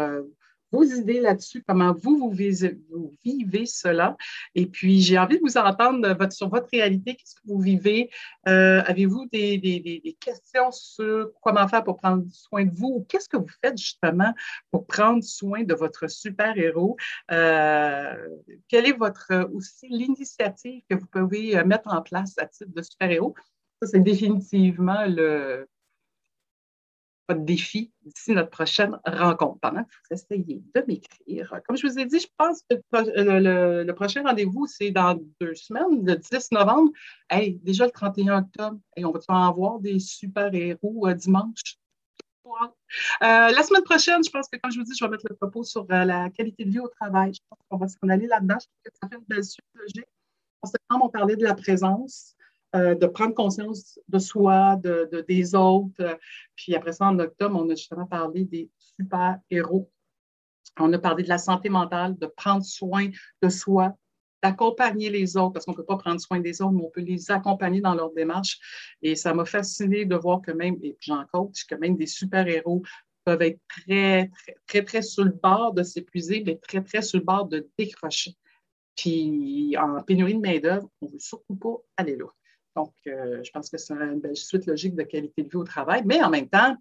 vos 0.73 0.85
idées 0.85 1.21
là-dessus, 1.21 1.63
comment 1.67 1.93
vous, 1.93 2.19
vous 2.19 3.13
vivez, 3.25 3.67
cela. 3.67 4.17
Et 4.55 4.67
puis, 4.67 5.01
j'ai 5.01 5.19
envie 5.19 5.37
de 5.37 5.43
vous 5.43 5.57
entendre 5.57 6.15
votre, 6.15 6.33
sur 6.33 6.49
votre 6.49 6.69
réalité, 6.73 7.15
qu'est-ce 7.15 7.35
que 7.35 7.47
vous 7.47 7.61
vivez? 7.61 8.11
Euh, 8.49 8.83
avez-vous 8.87 9.27
des, 9.33 10.17
questions 10.21 10.71
sur 10.71 11.31
comment 11.41 11.67
faire 11.69 11.85
pour 11.85 11.97
prendre 11.97 12.25
soin 12.31 12.65
de 12.65 12.75
vous? 12.75 13.07
Qu'est-ce 13.09 13.29
que 13.29 13.37
vous 13.37 13.51
faites 13.63 13.79
justement 13.79 14.33
pour 14.71 14.87
prendre 14.87 15.23
soin 15.23 15.65
de 15.65 15.75
votre 15.75 16.09
super-héros? 16.09 16.97
Euh, 17.31 18.29
quelle 18.69 18.87
est 18.87 18.97
votre 18.97 19.49
aussi 19.53 19.89
l'initiative 19.89 20.83
que 20.89 20.95
vous 20.95 21.07
pouvez 21.07 21.63
mettre 21.65 21.93
en 21.93 22.03
place 22.03 22.35
à 22.39 22.47
titre 22.47 22.73
de 22.75 22.83
super-héros? 22.83 23.35
Ça, 23.83 23.89
c'est 23.89 24.01
définitivement 24.01 25.07
le, 25.07 25.67
défi 27.35 27.93
d'ici 28.03 28.33
notre 28.33 28.51
prochaine 28.51 28.99
rencontre. 29.05 29.59
Pendant 29.61 29.85
que 29.85 29.89
vous 30.11 30.17
essayez 30.17 30.63
de 30.75 30.85
m'écrire. 30.87 31.61
Comme 31.67 31.77
je 31.77 31.87
vous 31.87 31.99
ai 31.99 32.07
dit, 32.07 32.21
je 32.21 32.29
pense 32.37 32.63
que 32.69 32.77
le, 32.93 33.93
prochain 33.93 34.23
rendez-vous, 34.23 34.67
c'est 34.67 34.91
dans 34.91 35.19
deux 35.41 35.55
semaines, 35.55 36.05
le 36.05 36.17
10 36.17 36.53
novembre. 36.53 36.91
Hey, 37.29 37.59
déjà 37.63 37.85
le 37.85 37.91
31 37.91 38.39
octobre, 38.39 38.79
et 38.97 39.05
on 39.05 39.13
va 39.13 39.21
en 39.29 39.53
voir 39.53 39.79
des 39.79 39.99
super-héros 39.99 41.09
euh, 41.09 41.15
dimanche? 41.15 41.79
Euh, 43.23 43.51
la 43.51 43.63
semaine 43.63 43.83
prochaine, 43.83 44.23
je 44.25 44.31
pense 44.31 44.49
que, 44.49 44.59
comme 44.59 44.73
je 44.73 44.79
vous 44.79 44.85
dis, 44.85 44.97
je 44.99 45.05
vais 45.05 45.11
mettre 45.11 45.27
le 45.29 45.37
propos 45.37 45.63
sur 45.63 45.87
euh, 45.91 46.05
la 46.05 46.31
qualité 46.31 46.65
de 46.65 46.71
vie 46.71 46.81
au 46.81 46.89
travail. 46.89 47.35
Je 47.35 47.41
pense 47.49 47.59
qu'on 47.69 47.77
va 47.77 47.89
s'en 47.89 48.09
aller 48.09 48.27
là-dedans. 48.27 48.57
Je 48.61 48.67
pense 48.67 48.83
que 48.85 48.91
ça 49.01 49.09
fait 49.09 49.17
une 49.17 49.25
belle 49.29 49.45
suite 49.45 49.65
logique. 49.75 50.09
En 50.63 50.67
septembre, 50.67 51.05
on 51.05 51.09
parlait 51.09 51.37
de 51.37 51.45
la 51.45 51.55
présence. 51.55 52.35
Euh, 52.77 52.95
de 52.95 53.07
prendre 53.07 53.35
conscience 53.35 53.99
de 54.09 54.21
soi, 54.21 54.77
de, 54.77 55.25
des 55.27 55.57
autres. 55.57 56.19
Puis 56.55 56.77
après 56.77 56.93
ça, 56.93 57.07
en 57.07 57.19
octobre, 57.19 57.61
on 57.61 57.69
a 57.69 57.75
justement 57.75 58.07
parlé 58.07 58.45
des 58.45 58.71
super-héros. 58.79 59.91
On 60.79 60.93
a 60.93 60.99
parlé 61.01 61.25
de 61.25 61.29
la 61.29 61.39
santé 61.39 61.69
mentale, 61.69 62.17
de 62.17 62.27
prendre 62.27 62.65
soin 62.65 63.09
de 63.43 63.49
soi, 63.49 63.97
d'accompagner 64.41 65.11
les 65.11 65.37
autres, 65.37 65.55
parce 65.55 65.65
qu'on 65.65 65.73
ne 65.73 65.79
peut 65.79 65.85
pas 65.85 65.97
prendre 65.97 66.21
soin 66.21 66.39
des 66.39 66.63
autres, 66.63 66.71
mais 66.71 66.85
on 66.85 66.91
peut 66.91 67.01
les 67.01 67.33
accompagner 67.33 67.81
dans 67.81 67.95
leur 67.95 68.13
démarche. 68.13 68.61
Et 69.03 69.17
ça 69.17 69.35
m'a 69.35 69.45
fasciné 69.45 70.05
de 70.05 70.15
voir 70.15 70.41
que 70.41 70.53
même, 70.53 70.77
et 70.81 70.97
j'en 71.01 71.25
coach, 71.33 71.65
que 71.67 71.75
même 71.75 71.97
des 71.97 72.07
super-héros 72.07 72.83
peuvent 73.25 73.43
être 73.43 73.61
très, 73.69 74.31
très, 74.39 74.57
très, 74.69 74.85
très 74.85 75.03
sur 75.03 75.25
le 75.25 75.33
bord 75.33 75.75
de 75.75 75.83
s'épuiser, 75.83 76.45
mais 76.47 76.57
très, 76.57 76.83
très 76.85 77.03
sur 77.03 77.19
le 77.19 77.25
bord 77.25 77.47
de 77.47 77.69
décrocher. 77.77 78.37
Puis 78.97 79.77
en 79.77 80.01
pénurie 80.05 80.35
de 80.35 80.41
main-d'œuvre, 80.41 80.89
on 81.01 81.07
ne 81.07 81.13
veut 81.13 81.19
surtout 81.19 81.57
pas 81.57 81.77
aller 81.97 82.17
là. 82.17 82.27
Donc, 82.77 82.95
euh, 83.07 83.43
je 83.43 83.51
pense 83.51 83.69
que 83.69 83.79
c'est 83.79 83.95
une 83.95 84.21
belle 84.21 84.37
suite 84.37 84.67
logique 84.67 84.95
de 84.95 85.03
qualité 85.03 85.43
de 85.43 85.49
vie 85.49 85.57
au 85.57 85.65
travail. 85.65 86.03
Mais 86.05 86.23
en 86.23 86.31
même 86.31 86.49
temps, 86.49 86.77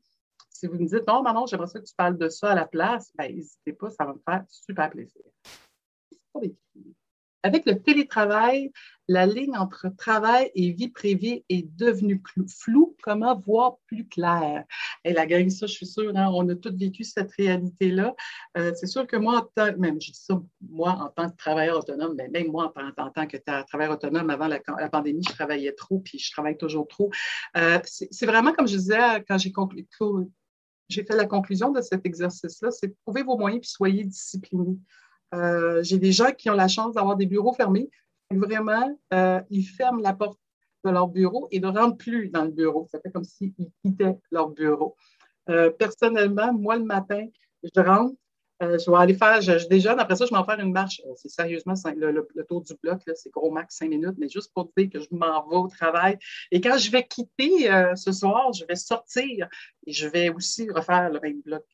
si 0.50 0.68
vous 0.68 0.78
me 0.78 0.86
dites, 0.86 1.08
non, 1.08 1.22
Manon, 1.22 1.46
j'aimerais 1.46 1.68
ça 1.68 1.80
que 1.80 1.86
tu 1.86 1.96
parles 1.96 2.18
de 2.18 2.30
ça 2.30 2.52
à 2.52 2.56
la 2.56 2.66
place, 2.66 3.12
ben, 3.16 3.34
n'hésitez 3.34 3.74
pas, 3.74 3.90
ça 3.90 4.06
va 4.06 4.14
me 4.14 4.20
faire 4.20 4.44
super 4.50 4.90
plaisir. 4.90 5.22
Avec 7.44 7.66
le 7.66 7.82
télétravail, 7.82 8.72
la 9.08 9.26
ligne 9.26 9.58
entre 9.58 9.90
travail 9.98 10.52
et 10.54 10.72
vie 10.72 10.90
privée 10.90 11.44
est 11.50 11.68
devenue 11.78 12.22
floue. 12.48 12.96
Comment 13.02 13.40
voir 13.40 13.78
plus 13.88 14.08
clair? 14.08 14.66
Et 15.04 15.14
la 15.14 15.26
gang, 15.26 15.50
ça, 15.50 15.66
je 15.66 15.74
suis 15.74 15.88
sûre, 15.88 16.12
hein, 16.16 16.30
on 16.34 16.48
a 16.50 16.56
tous 16.56 16.76
vécu 16.76 17.04
cette 17.04 17.32
réalité-là. 17.32 18.14
Euh, 18.58 18.72
c'est 18.76 18.88
sûr 18.88 19.08
que 19.08 19.16
moi, 19.16 19.38
en 19.38 19.42
tant, 19.42 19.76
même 19.78 20.00
je 20.00 20.12
dis 20.12 20.20
ça, 20.20 20.40
moi, 20.70 20.92
en 20.92 21.10
tant 21.10 21.30
que 21.30 21.36
travailleur 21.38 21.80
autonome, 21.80 22.14
mais 22.18 22.28
même 22.28 22.52
moi, 22.52 22.72
en, 22.76 23.10
tant 23.10 23.26
que 23.26 23.38
travailleur 23.38 23.94
autonome, 23.94 24.30
avant 24.30 24.48
la, 24.48 24.60
pandémie, 24.90 25.24
je 25.28 25.34
travaillais 25.34 25.74
trop, 25.74 26.00
puis 26.00 26.20
je 26.20 26.32
travaille 26.32 26.58
toujours 26.58 26.88
trop. 26.88 27.10
Euh, 27.58 27.80
c'est 27.84 28.26
vraiment, 28.26 28.54
comme 28.54 28.68
je 28.68 28.78
disais, 28.78 29.24
quand 29.28 29.38
j'ai 29.38 29.52
conclu, 29.52 29.88
j'ai 30.90 31.04
fait 31.04 31.16
la 31.16 31.26
conclusion 31.26 31.72
de 31.72 31.82
cet 31.82 32.06
exercice-là, 32.06 32.72
c'est 32.72 32.96
trouver 33.06 33.24
vos 33.24 33.38
moyens 33.38 33.62
puis 33.62 33.70
soyez 33.70 34.04
disciplinés. 34.04 34.78
Euh, 35.34 35.84
j'ai 35.84 36.00
des 36.00 36.12
gens 36.12 36.32
qui 36.32 36.50
ont 36.50 36.56
la 36.56 36.68
chance 36.68 36.96
d'avoir 36.96 37.16
des 37.16 37.26
bureaux 37.26 37.54
fermés. 37.54 37.90
Vraiment, 38.32 38.98
euh, 39.14 39.42
ils 39.50 39.64
ferment 39.64 40.02
la 40.02 40.14
porte 40.14 40.40
de 40.84 40.92
leur 40.92 41.08
bureau 41.08 41.48
et 41.52 41.60
ne 41.60 41.68
rentrent 41.68 41.98
plus 41.98 42.30
dans 42.30 42.46
le 42.46 42.52
bureau. 42.52 42.88
Ça 42.92 43.00
fait 43.00 43.12
comme 43.12 43.24
s'ils 43.24 43.54
quittaient 43.84 44.18
leur 44.32 44.50
bureau. 44.50 44.96
Euh, 45.50 45.72
personnellement, 45.72 46.54
moi, 46.54 46.78
le 46.78 46.84
matin, 46.84 47.26
je 47.64 47.82
rentre, 47.82 48.16
je 48.62 48.92
vais 48.92 48.98
aller 48.98 49.14
faire, 49.14 49.42
je, 49.42 49.68
déjeune, 49.68 50.00
après 50.00 50.16
ça, 50.16 50.26
je 50.26 50.32
vais 50.32 50.38
en 50.38 50.46
faire 50.46 50.60
une 50.60 50.72
marche. 50.72 51.02
C'est 51.16 51.30
sérieusement 51.30 51.74
le, 51.96 52.44
tour 52.48 52.62
du 52.62 52.74
bloc, 52.82 53.02
c'est 53.16 53.32
gros 53.32 53.52
max 53.52 53.78
cinq 53.78 53.90
minutes, 53.90 54.16
mais 54.18 54.30
juste 54.30 54.54
pour 54.54 54.72
dire 54.76 54.90
que 54.92 55.00
je 55.00 55.08
m'en 55.12 55.48
vais 55.48 55.56
au 55.56 55.68
travail. 55.68 56.18
Et 56.52 56.62
quand 56.62 56.78
je 56.78 56.92
vais 56.92 57.04
quitter 57.04 57.70
ce 57.96 58.12
soir, 58.12 58.52
je 58.54 58.66
vais 58.66 58.76
sortir 58.76 59.48
et 59.86 59.92
je 59.94 60.08
vais 60.08 60.30
aussi 60.30 60.70
refaire 60.70 61.10
le 61.10 61.20
même 61.20 61.42
bloc 61.42 61.66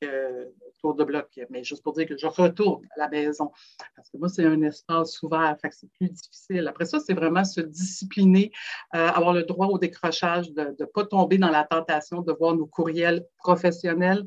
tour 0.79 0.95
de 0.95 1.03
bloc, 1.03 1.39
mais 1.49 1.63
juste 1.63 1.83
pour 1.83 1.93
dire 1.93 2.07
que 2.07 2.17
je 2.17 2.27
retourne 2.27 2.83
à 2.95 2.99
la 3.01 3.09
maison. 3.09 3.51
Parce 3.95 4.09
que 4.09 4.17
moi, 4.17 4.29
c'est 4.29 4.45
un 4.45 4.61
espace 4.61 5.21
ouvert, 5.23 5.57
fait 5.61 5.69
que 5.69 5.75
c'est 5.75 5.91
plus 5.97 6.09
difficile. 6.09 6.67
Après 6.67 6.85
ça, 6.85 6.99
c'est 6.99 7.13
vraiment 7.13 7.43
se 7.43 7.61
discipliner, 7.61 8.51
euh, 8.95 9.07
avoir 9.07 9.33
le 9.33 9.43
droit 9.43 9.67
au 9.67 9.77
décrochage, 9.77 10.51
de 10.51 10.75
ne 10.79 10.85
pas 10.85 11.05
tomber 11.05 11.37
dans 11.37 11.49
la 11.49 11.63
tentation 11.63 12.21
de 12.21 12.31
voir 12.33 12.55
nos 12.55 12.67
courriels 12.67 13.25
professionnels. 13.37 14.25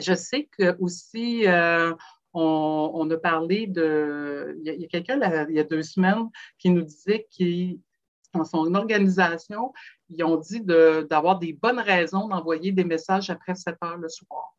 Je 0.00 0.14
sais 0.14 0.48
que 0.56 0.76
aussi, 0.80 1.46
euh, 1.46 1.94
on, 2.32 3.08
a 3.10 3.16
parlé 3.16 3.66
de. 3.66 4.56
Il 4.64 4.80
y 4.80 4.84
a, 4.84 4.88
quelqu'un, 4.88 5.18
il 5.48 5.54
y 5.54 5.60
a 5.60 5.64
deux 5.64 5.82
semaines, 5.82 6.28
qui 6.58 6.70
nous 6.70 6.82
disait 6.82 7.26
qu'il 7.30 7.78
dans 8.34 8.44
son 8.44 8.74
organisation, 8.74 9.72
ils 10.10 10.22
ont 10.24 10.36
dit 10.36 10.60
d'avoir 10.60 11.38
des 11.38 11.52
bonnes 11.52 11.78
raisons 11.78 12.28
d'envoyer 12.28 12.72
des 12.72 12.84
messages 12.84 13.30
après 13.30 13.54
7 13.54 13.76
heures 13.82 13.96
le 13.96 14.08
soir. 14.08 14.56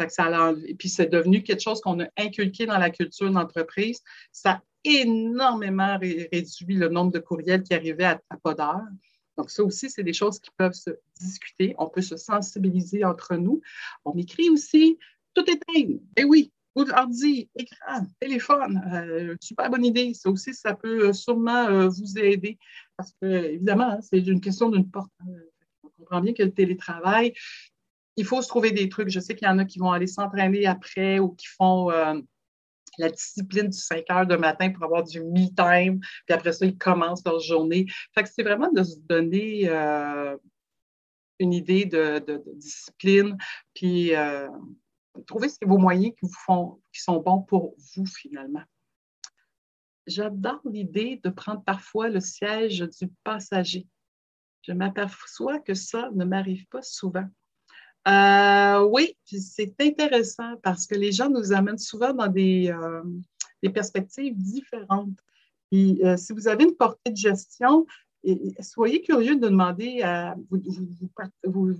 et 0.00 0.74
puis, 0.74 0.88
c'est 0.88 1.06
devenu 1.06 1.42
quelque 1.42 1.62
chose 1.62 1.80
qu'on 1.80 2.00
a 2.00 2.06
inculqué 2.16 2.66
dans 2.66 2.78
la 2.78 2.90
culture 2.90 3.30
d'entreprise. 3.30 4.02
Ça 4.32 4.50
a 4.50 4.62
énormément 4.84 5.98
réduit 5.98 6.76
le 6.76 6.88
nombre 6.88 7.12
de 7.12 7.18
courriels 7.18 7.62
qui 7.62 7.74
arrivaient 7.74 8.04
à 8.04 8.36
pas 8.42 8.54
d'heure. 8.54 8.82
Donc, 9.36 9.50
ça 9.50 9.62
aussi, 9.62 9.90
c'est 9.90 10.02
des 10.02 10.12
choses 10.12 10.38
qui 10.38 10.50
peuvent 10.56 10.72
se 10.72 10.90
discuter. 11.20 11.74
On 11.78 11.88
peut 11.88 12.02
se 12.02 12.16
sensibiliser 12.16 13.04
entre 13.04 13.36
nous. 13.36 13.60
On 14.04 14.12
écrit 14.16 14.48
aussi 14.50 14.98
tout 15.34 15.44
éteindre. 15.50 16.00
Eh 16.16 16.24
oui, 16.24 16.52
ordi, 16.76 17.48
écran, 17.54 18.06
téléphone, 18.20 18.82
euh, 18.92 19.36
super 19.40 19.70
bonne 19.70 19.84
idée. 19.84 20.14
Ça 20.14 20.30
aussi, 20.30 20.54
ça 20.54 20.74
peut 20.74 21.08
euh, 21.08 21.12
sûrement 21.12 21.66
euh, 21.68 21.88
vous 21.88 22.18
aider 22.18 22.58
parce 22.96 23.12
que, 23.20 23.26
évidemment, 23.26 23.92
hein, 23.92 24.00
c'est 24.00 24.18
une 24.18 24.40
question 24.40 24.70
d'une 24.70 24.90
porte. 24.90 25.10
On 25.82 25.88
comprend 25.98 26.20
bien 26.20 26.32
que 26.32 26.42
le 26.42 26.52
télétravail, 26.52 27.34
il 28.16 28.24
faut 28.24 28.42
se 28.42 28.48
trouver 28.48 28.70
des 28.70 28.88
trucs. 28.88 29.08
Je 29.08 29.20
sais 29.20 29.34
qu'il 29.34 29.46
y 29.46 29.50
en 29.50 29.58
a 29.58 29.64
qui 29.64 29.78
vont 29.78 29.92
aller 29.92 30.06
s'entraîner 30.06 30.66
après 30.66 31.18
ou 31.18 31.30
qui 31.30 31.46
font 31.46 31.90
la 32.98 33.10
discipline 33.10 33.68
du 33.68 33.78
5 33.78 34.04
heures 34.10 34.26
de 34.26 34.36
matin 34.36 34.70
pour 34.70 34.84
avoir 34.84 35.04
du 35.04 35.22
me-time, 35.22 36.00
puis 36.00 36.34
après 36.34 36.52
ça, 36.52 36.66
ils 36.66 36.78
commencent 36.78 37.24
leur 37.24 37.40
journée. 37.40 37.86
Fait 38.14 38.22
que 38.22 38.28
c'est 38.28 38.42
vraiment 38.42 38.70
de 38.72 38.82
se 38.82 38.96
donner 39.08 39.68
une 41.38 41.52
idée 41.52 41.84
de, 41.84 42.42
discipline, 42.54 43.36
puis 43.74 44.12
trouver 45.26 45.48
vos 45.62 45.78
moyens 45.78 46.14
qui, 46.14 46.26
vous 46.26 46.38
font, 46.44 46.80
qui 46.92 47.00
sont 47.00 47.20
bons 47.20 47.42
pour 47.42 47.74
vous 47.94 48.06
finalement. 48.06 48.62
J'adore 50.06 50.60
l'idée 50.64 51.20
de 51.22 51.30
prendre 51.30 51.62
parfois 51.64 52.08
le 52.08 52.20
siège 52.20 52.80
du 52.80 53.08
passager. 53.24 53.88
Je 54.62 54.72
m'aperçois 54.72 55.58
que 55.58 55.74
ça 55.74 56.10
ne 56.14 56.24
m'arrive 56.24 56.66
pas 56.68 56.82
souvent. 56.82 57.26
Euh, 58.06 58.82
oui, 58.84 59.16
c'est 59.24 59.74
intéressant 59.80 60.56
parce 60.62 60.86
que 60.86 60.94
les 60.94 61.10
gens 61.10 61.28
nous 61.28 61.52
amènent 61.52 61.78
souvent 61.78 62.12
dans 62.12 62.28
des, 62.28 62.70
euh, 62.70 63.02
perspectives 63.74 64.36
différentes. 64.36 65.18
Euh, 65.74 66.16
si 66.16 66.32
vous 66.32 66.46
avez 66.46 66.64
une 66.64 66.76
portée 66.76 67.10
de 67.10 67.16
gestion, 67.16 67.84
soyez 68.60 69.02
curieux 69.02 69.34
de 69.34 69.48
demander 69.48 70.02
à 70.02 70.36
vous, 70.48 70.62
vous, 71.44 71.74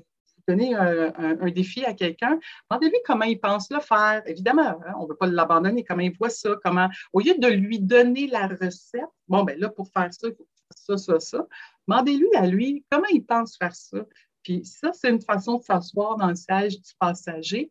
donner 0.48 0.74
un, 0.74 1.50
défi 1.50 1.84
à 1.84 1.94
quelqu'un, 1.94 2.38
demandez-lui 2.70 2.98
comment 3.04 3.24
il 3.24 3.38
pense 3.38 3.70
le 3.70 3.80
faire. 3.80 4.22
Évidemment, 4.26 4.80
hein, 4.84 4.94
on 4.98 5.04
ne 5.04 5.08
veut 5.08 5.16
pas 5.16 5.26
l'abandonner, 5.26 5.84
comment 5.84 6.02
il 6.02 6.16
voit 6.16 6.30
ça, 6.30 6.56
comment, 6.64 6.88
au 7.12 7.20
lieu 7.20 7.34
de 7.38 7.48
lui 7.48 7.80
donner 7.80 8.26
la 8.26 8.48
recette, 8.48 9.02
bon, 9.28 9.44
ben 9.44 9.58
là, 9.58 9.68
pour 9.68 9.88
faire 9.88 10.12
ça, 10.12 10.28
il 10.28 10.34
faut 10.34 10.46
faire 10.46 10.98
ça, 10.98 10.98
ça, 10.98 11.20
ça, 11.20 11.46
demandez-lui 11.86 12.34
à 12.34 12.46
lui 12.46 12.84
comment 12.90 13.06
il 13.12 13.24
pense 13.24 13.56
faire 13.56 13.74
ça. 13.74 13.98
Puis 14.46 14.64
ça, 14.64 14.92
c'est 14.92 15.10
une 15.10 15.20
façon 15.20 15.58
de 15.58 15.64
s'asseoir 15.64 16.16
dans 16.16 16.28
le 16.28 16.36
siège 16.36 16.80
du 16.80 16.92
passager. 17.00 17.68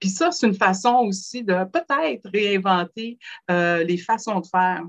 Puis 0.00 0.08
ça, 0.08 0.32
c'est 0.32 0.48
une 0.48 0.56
façon 0.56 1.04
aussi 1.06 1.44
de 1.44 1.54
peut-être 1.66 2.28
réinventer 2.34 3.16
euh, 3.48 3.84
les 3.84 3.96
façons 3.96 4.40
de 4.40 4.46
faire. 4.48 4.82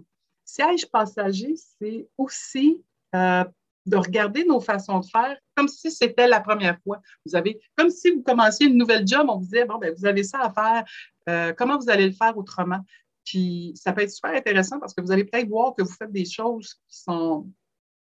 Siège 0.43 0.87
passager, 0.87 1.53
c'est 1.79 2.09
aussi 2.17 2.83
euh, 3.13 3.43
de 3.85 3.97
regarder 3.97 4.45
nos 4.45 4.59
façons 4.59 4.99
de 4.99 5.05
faire 5.05 5.37
comme 5.55 5.67
si 5.67 5.91
c'était 5.91 6.27
la 6.27 6.39
première 6.39 6.79
fois. 6.81 7.03
Vous 7.23 7.35
avez, 7.35 7.61
comme 7.75 7.91
si 7.91 8.09
vous 8.09 8.23
commenciez 8.23 8.65
une 8.65 8.77
nouvelle 8.77 9.07
job, 9.07 9.27
on 9.29 9.37
vous 9.37 9.45
disait, 9.45 9.65
bon, 9.65 9.77
ben, 9.77 9.93
vous 9.95 10.07
avez 10.07 10.23
ça 10.23 10.39
à 10.39 10.51
faire, 10.51 10.85
euh, 11.29 11.53
comment 11.55 11.77
vous 11.77 11.91
allez 11.91 12.07
le 12.07 12.15
faire 12.15 12.35
autrement? 12.35 12.83
Puis 13.25 13.73
ça 13.75 13.93
peut 13.93 14.01
être 14.01 14.11
super 14.11 14.33
intéressant 14.33 14.79
parce 14.79 14.95
que 14.95 15.01
vous 15.01 15.11
allez 15.11 15.25
peut-être 15.25 15.49
voir 15.49 15.75
que 15.75 15.83
vous 15.83 15.93
faites 15.93 16.11
des 16.11 16.25
choses 16.25 16.73
qui 16.89 16.99
sont 16.99 17.47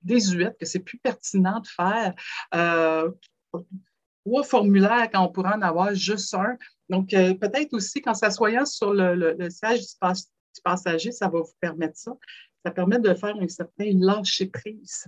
désuètes, 0.05 0.57
que 0.59 0.67
c'est 0.67 0.81
plus 0.81 0.99
pertinent 0.99 1.61
de 1.61 1.67
faire. 1.67 2.15
Euh, 2.55 3.11
trois 4.25 4.45
formulaires 4.45 5.09
quand 5.13 5.25
on 5.25 5.33
pourrait 5.33 5.55
en 5.55 5.63
avoir 5.63 5.95
juste 5.95 6.35
un. 6.35 6.57
Donc, 6.89 7.13
euh, 7.15 7.35
peut-être 7.35 7.73
aussi 7.75 8.01
qu'en 8.01 8.15
s'assoyant 8.15 8.65
sur 8.65 8.93
le, 8.93 9.51
siège 9.51 9.81
du, 9.81 10.61
passager, 10.63 11.13
ça 11.13 11.29
va 11.29 11.41
vous 11.41 11.55
permettre 11.61 11.97
ça. 11.97 12.13
Ça 12.65 12.71
permet 12.71 12.99
de 12.99 13.13
faire 13.15 13.35
un 13.37 13.49
certain 13.49 13.91
lâcher-prise 13.95 15.07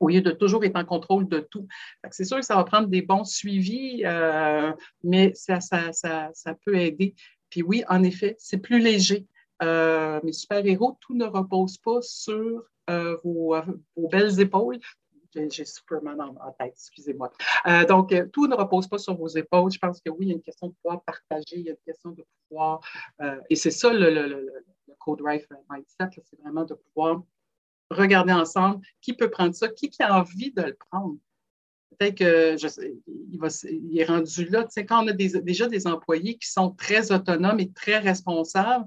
au 0.00 0.08
lieu 0.08 0.22
de 0.22 0.30
toujours 0.30 0.64
être 0.64 0.76
en 0.76 0.84
contrôle 0.86 1.28
de 1.28 1.40
tout. 1.40 1.68
C'est 2.10 2.24
sûr 2.24 2.38
que 2.38 2.44
ça 2.44 2.56
va 2.56 2.64
prendre 2.64 2.88
des 2.88 3.02
bons 3.02 3.24
suivis, 3.24 4.02
euh, 4.06 4.72
mais 5.04 5.34
ça, 5.34 5.60
ça, 5.60 5.92
ça, 5.92 6.30
ça, 6.32 6.54
peut 6.64 6.74
aider. 6.76 7.14
Puis 7.50 7.62
oui, 7.62 7.84
en 7.86 8.02
effet, 8.02 8.34
c'est 8.38 8.56
plus 8.56 8.80
léger. 8.80 9.26
Mes 9.60 10.32
super-héros, 10.32 10.96
tout 11.00 11.14
ne 11.14 11.26
repose 11.26 11.76
pas 11.76 12.00
sur 12.00 12.64
vos, 13.24 13.56
vos, 13.96 14.08
belles 14.08 14.40
épaules. 14.40 14.78
J'ai 15.32 15.64
Superman 15.64 16.20
en, 16.20 16.50
tête, 16.58 16.72
excusez-moi. 16.72 17.30
donc, 17.88 18.12
tout 18.32 18.48
ne 18.48 18.56
repose 18.56 18.88
pas 18.88 18.98
sur 18.98 19.14
vos 19.14 19.28
épaules. 19.28 19.70
Je 19.70 19.78
pense 19.78 20.00
que 20.00 20.10
oui, 20.10 20.18
il 20.22 20.28
y 20.28 20.32
a 20.32 20.34
une 20.34 20.42
question 20.42 20.68
de 20.68 20.74
pouvoir 20.82 21.02
partager, 21.02 21.56
il 21.56 21.66
y 21.66 21.68
a 21.68 21.72
une 21.72 21.84
question 21.86 22.10
de 22.10 22.24
pouvoir, 22.48 22.80
et 23.48 23.54
c'est 23.54 23.70
ça 23.70 23.92
le, 23.92 24.52
Code 24.98 25.18
Drive 25.18 25.46
Mindset, 25.70 26.20
c'est 26.24 26.40
vraiment 26.42 26.64
de 26.64 26.74
pouvoir 26.74 27.22
regarder 27.90 28.32
ensemble 28.32 28.80
qui 29.00 29.12
peut 29.12 29.30
prendre 29.30 29.54
ça, 29.54 29.68
qui, 29.68 29.90
a 30.00 30.18
envie 30.20 30.52
de 30.52 30.62
le 30.62 30.74
prendre. 30.74 31.16
Peut-être 31.98 32.16
que 32.16 32.56
je 32.56 32.68
sais, 32.68 32.94
il, 33.06 33.38
va, 33.38 33.48
il 33.64 33.98
est 33.98 34.04
rendu 34.04 34.46
là. 34.46 34.64
Tu 34.64 34.70
sais, 34.70 34.86
quand 34.86 35.04
on 35.04 35.08
a 35.08 35.12
déjà 35.12 35.68
des 35.68 35.86
employés 35.86 36.38
qui 36.38 36.48
sont 36.48 36.70
très 36.70 37.12
autonomes 37.12 37.60
et 37.60 37.72
très 37.72 37.98
responsables, 37.98 38.86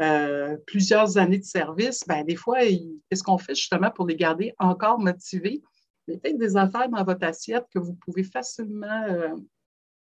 euh, 0.00 0.56
plusieurs 0.66 1.18
années 1.18 1.38
de 1.38 1.44
service, 1.44 2.04
ben, 2.06 2.24
des 2.24 2.36
fois, 2.36 2.60
qu'est-ce 2.60 3.22
qu'on 3.22 3.38
fait 3.38 3.54
justement 3.54 3.90
pour 3.90 4.06
les 4.06 4.16
garder 4.16 4.52
encore 4.58 4.98
motivés? 4.98 5.62
Peut-être 6.06 6.36
des 6.36 6.56
affaires 6.56 6.88
dans 6.88 7.04
votre 7.04 7.24
assiette 7.24 7.64
que 7.72 7.78
vous 7.78 7.94
pouvez 7.94 8.24
facilement 8.24 9.04
euh, 9.08 9.34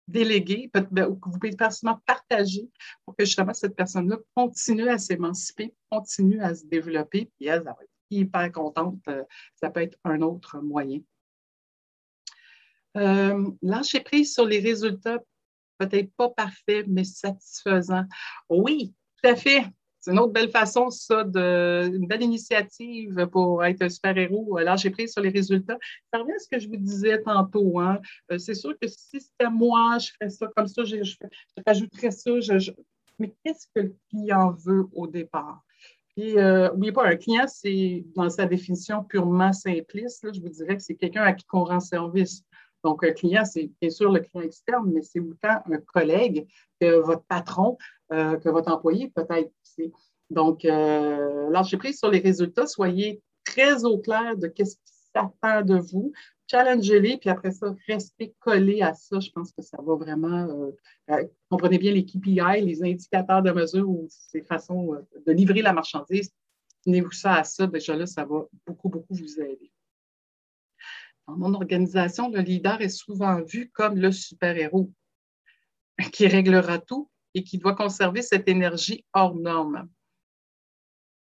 déléguer, 0.07 0.71
ben, 0.73 1.07
ou 1.07 1.15
que 1.15 1.29
vous 1.29 1.39
pouvez 1.39 1.55
facilement 1.57 1.99
partager 2.05 2.69
pour 3.05 3.15
que 3.15 3.25
justement 3.25 3.53
cette 3.53 3.75
personne-là 3.75 4.17
continue 4.35 4.89
à 4.89 4.97
s'émanciper, 4.97 5.73
continue 5.89 6.41
à 6.41 6.55
se 6.55 6.65
développer, 6.65 7.31
puis 7.37 7.47
elle, 7.47 7.63
va 7.63 7.71
être 7.71 7.91
hyper 8.09 8.51
contente. 8.51 8.99
Euh, 9.09 9.23
ça 9.55 9.69
peut 9.69 9.81
être 9.81 9.97
un 10.03 10.21
autre 10.21 10.59
moyen. 10.59 10.99
Euh, 12.97 13.51
lâcher 13.61 13.99
prise 13.99 14.33
sur 14.33 14.45
les 14.45 14.59
résultats, 14.59 15.19
peut-être 15.77 16.11
pas 16.15 16.29
parfait, 16.29 16.85
mais 16.87 17.03
satisfaisant. 17.03 18.05
Oui, 18.49 18.93
tout 19.25 19.31
à 19.31 19.35
fait. 19.35 19.63
C'est 19.99 20.11
une 20.11 20.19
autre 20.19 20.33
belle 20.33 20.51
façon, 20.51 20.91
ça, 20.91 21.23
de, 21.23 21.89
une 21.91 22.05
belle 22.05 22.21
initiative 22.21 23.27
pour 23.31 23.65
être 23.65 23.81
un 23.81 23.89
super-héros, 23.89 24.59
euh, 24.59 24.63
lâcher 24.63 24.91
prise 24.91 25.13
sur 25.13 25.23
les 25.23 25.31
résultats. 25.31 25.79
Ça 26.13 26.19
revient 26.19 26.33
à 26.33 26.39
ce 26.39 26.47
que 26.47 26.59
je 26.59 26.67
vous 26.67 26.77
disais 26.77 27.19
tantôt. 27.23 27.79
Hein. 27.79 27.99
c'est 28.37 28.53
sûr 28.53 28.77
que 28.79 28.87
si 28.87 29.19
c'était 29.19 29.49
moi, 29.49 29.97
je 29.97 30.11
ferais 30.11 30.29
ça 30.29 30.47
comme 30.55 30.67
ça, 30.67 30.83
je, 30.83 30.97
rajouterais 31.65 32.11
ça. 32.11 32.31
mais 33.17 33.33
qu'est-ce 33.43 33.65
que 33.73 33.81
le 33.81 33.95
client 34.11 34.51
veut 34.51 34.85
au 34.93 35.07
départ? 35.07 35.63
Puis, 36.15 36.37
euh, 36.37 36.69
n'oubliez 36.69 36.93
pas, 36.93 37.07
un 37.07 37.15
client, 37.15 37.45
c'est 37.47 38.05
dans 38.15 38.29
sa 38.29 38.45
définition 38.45 39.03
purement 39.03 39.53
simpliste, 39.53 40.31
je 40.31 40.39
vous 40.39 40.49
dirais 40.49 40.77
que 40.77 40.83
c'est 40.83 40.95
quelqu'un 40.95 41.23
à 41.23 41.33
qui 41.33 41.45
on 41.51 41.63
rend 41.63 41.79
service. 41.79 42.43
Donc, 42.85 43.03
un 43.03 43.13
client, 43.13 43.43
c'est 43.45 43.71
bien 43.81 43.89
sûr 43.89 44.11
le 44.11 44.19
client 44.19 44.45
externe, 44.45 44.91
mais 44.93 45.01
c'est 45.01 45.19
autant 45.19 45.59
un 45.65 45.77
collègue 45.79 46.47
que 46.79 46.99
votre 46.99 47.23
patron, 47.23 47.79
euh, 48.13 48.37
que 48.37 48.47
votre 48.47 48.71
employé 48.71 49.09
peut-être. 49.09 49.51
Donc, 50.29 50.65
euh, 50.65 51.49
lâchez 51.49 51.77
prise 51.77 51.97
sur 51.97 52.11
les 52.11 52.19
résultats, 52.19 52.67
soyez 52.67 53.23
très 53.43 53.85
au 53.85 53.97
clair 53.97 54.37
de 54.37 54.47
qu'est-ce 54.47 54.75
qui 54.75 54.93
s'attend 55.11 55.63
de 55.63 55.79
vous 55.79 56.13
challengez-les, 56.47 57.17
puis 57.17 57.31
après 57.31 57.49
ça, 57.49 57.75
restez 57.87 58.35
collés 58.39 58.83
à 58.83 58.93
ça. 58.93 59.19
Je 59.19 59.31
pense 59.31 59.51
que 59.51 59.63
ça 59.63 59.77
va 59.81 59.95
vraiment. 59.95 60.47
Euh, 60.47 60.71
euh, 61.09 61.23
comprenez 61.49 61.79
bien 61.79 61.91
les 61.91 62.05
KPI, 62.05 62.61
les 62.61 62.83
indicateurs 62.83 63.41
de 63.41 63.49
mesure 63.49 63.89
ou 63.89 64.05
ces 64.09 64.43
façons 64.43 64.95
de 65.25 65.31
livrer 65.31 65.63
la 65.63 65.73
marchandise. 65.73 66.31
Tenez-vous 66.83 67.13
ça 67.13 67.33
à 67.33 67.43
ça. 67.43 67.65
Déjà 67.65 67.95
là, 67.95 68.05
ça 68.05 68.25
va 68.25 68.45
beaucoup, 68.67 68.89
beaucoup 68.89 69.15
vous 69.15 69.41
aider. 69.41 69.71
Dans 71.27 71.37
mon 71.37 71.53
organisation, 71.53 72.29
le 72.29 72.41
leader 72.41 72.81
est 72.81 72.89
souvent 72.89 73.41
vu 73.43 73.71
comme 73.73 73.97
le 73.97 74.11
super-héros 74.11 74.91
qui 76.11 76.27
réglera 76.27 76.79
tout 76.79 77.09
et 77.33 77.43
qui 77.43 77.57
doit 77.57 77.75
conserver 77.75 78.21
cette 78.21 78.47
énergie 78.47 79.05
hors 79.13 79.35
norme. 79.35 79.89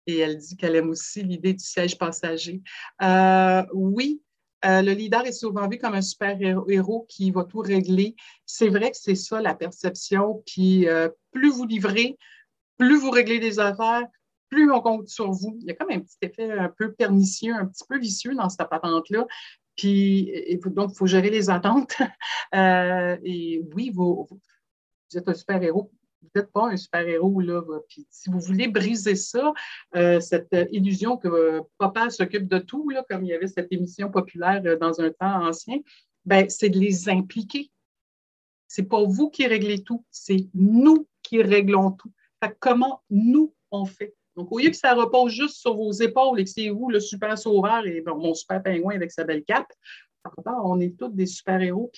Et 0.06 0.18
elle 0.20 0.38
dit 0.38 0.58
qu'elle 0.58 0.76
aime 0.76 0.90
aussi 0.90 1.24
l'idée 1.24 1.54
du 1.54 1.64
siège 1.64 1.98
passager. 1.98 2.62
oui, 3.74 4.22
Euh, 4.66 4.82
le 4.82 4.94
leader 4.94 5.26
est 5.26 5.34
souvent 5.34 5.68
vu 5.68 5.78
comme 5.78 5.94
un 5.94 6.02
super-héros 6.02 7.06
qui 7.10 7.32
va 7.32 7.44
tout 7.44 7.60
régler. 7.60 8.16
C'est 8.46 8.70
vrai 8.70 8.92
que 8.92 8.98
c'est 8.98 9.16
ça 9.16 9.42
la 9.42 9.56
perception. 9.56 10.42
Puis 10.46 10.88
euh, 10.88 11.10
plus 11.32 11.50
vous 11.50 11.66
livrez, 11.66 12.18
plus 12.78 12.98
vous 12.98 13.12
réglez 13.12 13.40
des 13.40 13.60
affaires, 13.60 14.04
plus 14.50 14.72
on 14.72 14.80
compte 14.80 15.10
sur 15.10 15.32
vous. 15.32 15.58
Il 15.60 15.68
y 15.68 15.72
a 15.72 15.74
comme 15.74 15.92
un 15.92 16.00
petit 16.00 16.18
effet 16.22 16.50
un 16.52 16.70
peu 16.70 16.94
pernicieux, 16.94 17.54
un 17.54 17.66
petit 17.66 17.84
peu 17.88 18.00
vicieux 18.00 18.36
dans 18.36 18.50
cette 18.50 18.70
patente-là. 18.70 19.26
Puis, 19.76 20.32
donc, 20.66 20.92
il 20.94 20.98
faut 20.98 21.08
gérer 21.08 21.30
les 21.30 21.50
attentes. 21.50 21.98
Euh, 22.56 23.18
et 23.24 23.64
oui, 23.74 23.90
vous, 23.92 24.28
êtes 25.16 25.28
un 25.28 25.34
super-héros 25.34 25.92
vous 26.24 26.30
n'êtes 26.36 26.52
pas 26.52 26.70
un 26.70 26.78
super-héros, 26.78 27.42
là. 27.42 27.62
Puis 27.90 28.08
si 28.10 28.30
vous 28.30 28.40
voulez 28.40 28.68
briser 28.68 29.16
ça, 29.16 29.54
euh, 29.96 30.20
cette 30.20 30.56
illusion 30.72 31.18
que 31.18 31.62
papa 31.78 32.10
s'occupe 32.10 32.48
de 32.48 32.60
tout, 32.60 32.90
là, 32.90 33.04
comme 33.10 33.24
il 33.24 33.30
y 33.30 33.34
avait 33.34 33.48
cette 33.48 33.72
émission 33.72 34.10
populaire 34.10 34.62
euh, 34.66 34.78
dans 34.78 35.02
un 35.02 35.10
temps 35.12 35.48
ancien, 35.48 35.80
ben, 36.26 36.50
c'est 36.50 36.70
de 36.70 36.80
les 36.80 37.10
impliquer. 37.10 37.72
C'est 38.68 38.84
pas 38.84 39.04
vous 39.04 39.30
qui 39.30 39.46
réglez 39.46 39.84
tout, 39.84 40.06
c'est 40.10 40.48
nous 40.54 41.08
qui 41.22 41.42
réglons 41.42 41.92
tout. 41.92 42.12
comment 42.60 43.04
nous 43.10 43.54
on 43.72 43.86
fait? 43.86 44.16
Donc, 44.36 44.52
au 44.52 44.60
lieu 44.60 44.70
que 44.70 44.76
ça 44.76 44.94
repose 44.94 45.32
juste 45.32 45.58
sur 45.58 45.76
vos 45.76 45.92
épaules 45.92 46.40
et 46.40 46.44
que 46.44 46.50
c'est 46.50 46.70
vous 46.70 46.90
le 46.90 47.00
super 47.00 47.38
sauveur 47.38 47.86
et 47.86 48.02
mon 48.06 48.34
super 48.34 48.62
pingouin 48.64 48.96
avec 48.96 49.12
sa 49.12 49.24
belle 49.24 49.44
cape, 49.44 49.72
on 50.46 50.80
est 50.80 50.98
tous 50.98 51.10
des 51.10 51.26
super-héros 51.26 51.92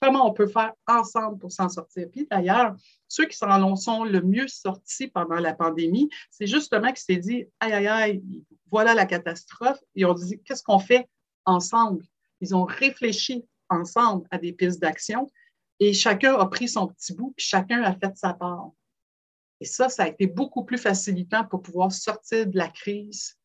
comment 0.00 0.28
on 0.28 0.32
peut 0.32 0.46
faire 0.46 0.72
ensemble 0.86 1.38
pour 1.38 1.52
s'en 1.52 1.68
sortir? 1.68 2.08
Puis 2.10 2.26
d'ailleurs, 2.30 2.74
ceux 3.08 3.26
qui 3.26 3.36
s'en 3.36 3.76
sont 3.76 4.04
le 4.04 4.20
mieux 4.20 4.48
sortis 4.48 5.08
pendant 5.08 5.36
la 5.36 5.54
pandémie, 5.54 6.08
c'est 6.30 6.46
justement 6.46 6.88
qu'ils 6.88 6.98
s'est 6.98 7.16
dit, 7.16 7.46
aïe, 7.60 7.72
aïe, 7.72 7.86
aïe, 7.88 8.22
voilà 8.70 8.94
la 8.94 9.06
catastrophe. 9.06 9.78
Ils 9.94 10.06
ont 10.06 10.14
dit, 10.14 10.40
qu'est-ce 10.44 10.62
qu'on 10.62 10.78
fait 10.78 11.08
ensemble? 11.44 12.04
Ils 12.40 12.54
ont 12.54 12.64
réfléchi 12.64 13.44
ensemble 13.68 14.26
à 14.30 14.38
des 14.38 14.52
pistes 14.52 14.80
d'action 14.80 15.30
et 15.80 15.92
chacun 15.92 16.34
a 16.34 16.46
pris 16.46 16.68
son 16.68 16.88
petit 16.88 17.14
bout, 17.14 17.32
puis 17.36 17.46
chacun 17.46 17.82
a 17.82 17.94
fait 17.94 18.16
sa 18.16 18.34
part. 18.34 18.70
Et 19.60 19.64
ça, 19.64 19.88
ça 19.88 20.04
a 20.04 20.08
été 20.08 20.26
beaucoup 20.26 20.64
plus 20.64 20.78
facilitant 20.78 21.44
pour 21.44 21.62
pouvoir 21.62 21.92
sortir 21.92 22.46
de 22.46 22.56
la 22.56 22.68
crise 22.68 23.38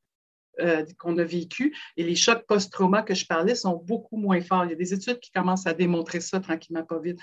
euh, 0.60 0.86
qu'on 1.00 1.18
a 1.18 1.24
vécu. 1.24 1.76
Et 1.98 2.04
les 2.04 2.16
chocs 2.16 2.46
post-trauma 2.46 3.02
que 3.02 3.16
je 3.16 3.26
parlais 3.26 3.56
sont 3.56 3.76
beaucoup 3.76 4.18
moins 4.18 4.40
forts. 4.40 4.66
Il 4.66 4.70
y 4.70 4.74
a 4.74 4.78
des 4.78 4.94
études 4.94 5.20
qui 5.20 5.32
commencent 5.32 5.66
à 5.66 5.74
démontrer 5.74 6.20
ça 6.20 6.40
tranquillement, 6.40 6.84
pas 6.84 7.00
vite. 7.00 7.20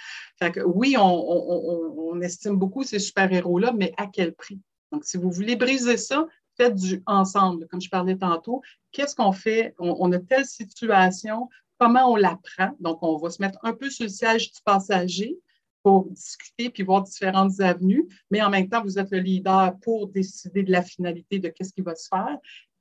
Oui, 0.65 0.97
on, 0.99 2.21
estime 2.23 2.57
beaucoup 2.57 2.83
ces 2.83 2.99
super-héros-là, 2.99 3.73
mais 3.73 3.93
à 3.97 4.09
quel 4.09 4.35
prix? 4.35 4.61
Donc, 4.91 5.05
si 5.05 5.17
vous 5.17 5.31
voulez 5.31 5.55
briser 5.55 5.97
ça, 5.97 6.27
faites 6.57 6.75
du 6.75 7.05
ensemble. 7.07 7.69
Comme 7.69 7.81
je 7.81 7.89
parlais 7.89 8.17
tantôt, 8.17 8.63
qu'est-ce 8.91 9.15
qu'on 9.15 9.33
fait? 9.33 9.75
On, 9.79 10.11
a 10.11 10.19
telle 10.19 10.45
situation, 10.45 11.49
comment 11.79 12.11
on 12.11 12.17
la 12.17 12.37
prend? 12.57 12.73
Donc, 12.81 12.99
on 13.03 13.17
va 13.17 13.31
se 13.31 13.41
mettre 13.41 13.61
un 13.63 13.75
peu 13.75 13.91
sur 13.91 14.05
le 14.05 14.11
siège 14.11 14.51
du 14.51 14.61
passager 14.65 15.39
pour 15.83 16.11
discuter 16.11 16.71
puis 16.71 16.83
voir 16.83 17.03
différentes 17.03 17.61
avenues, 17.61 18.07
mais 18.31 18.43
en 18.43 18.51
même 18.51 18.69
temps, 18.69 18.83
vous 18.83 18.99
êtes 18.99 19.11
le 19.11 19.19
leader 19.19 19.77
pour 19.83 20.09
décider 20.09 20.63
de 20.63 20.73
la 20.73 20.83
finalité 20.83 21.39
de 21.39 21.49
qu'est-ce 21.49 21.73
qui 21.73 21.83
va 21.83 21.95
se 21.95 22.09
faire 22.09 22.39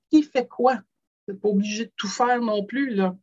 qui 0.09 0.23
fait 0.23 0.47
quoi? 0.47 0.79
N'êtes 1.27 1.39
pas 1.39 1.49
obligé 1.49 1.85
de 1.85 1.91
tout 1.95 2.07
faire 2.07 2.41
non 2.41 2.65
plus, 2.65 2.95
là. 2.95 3.15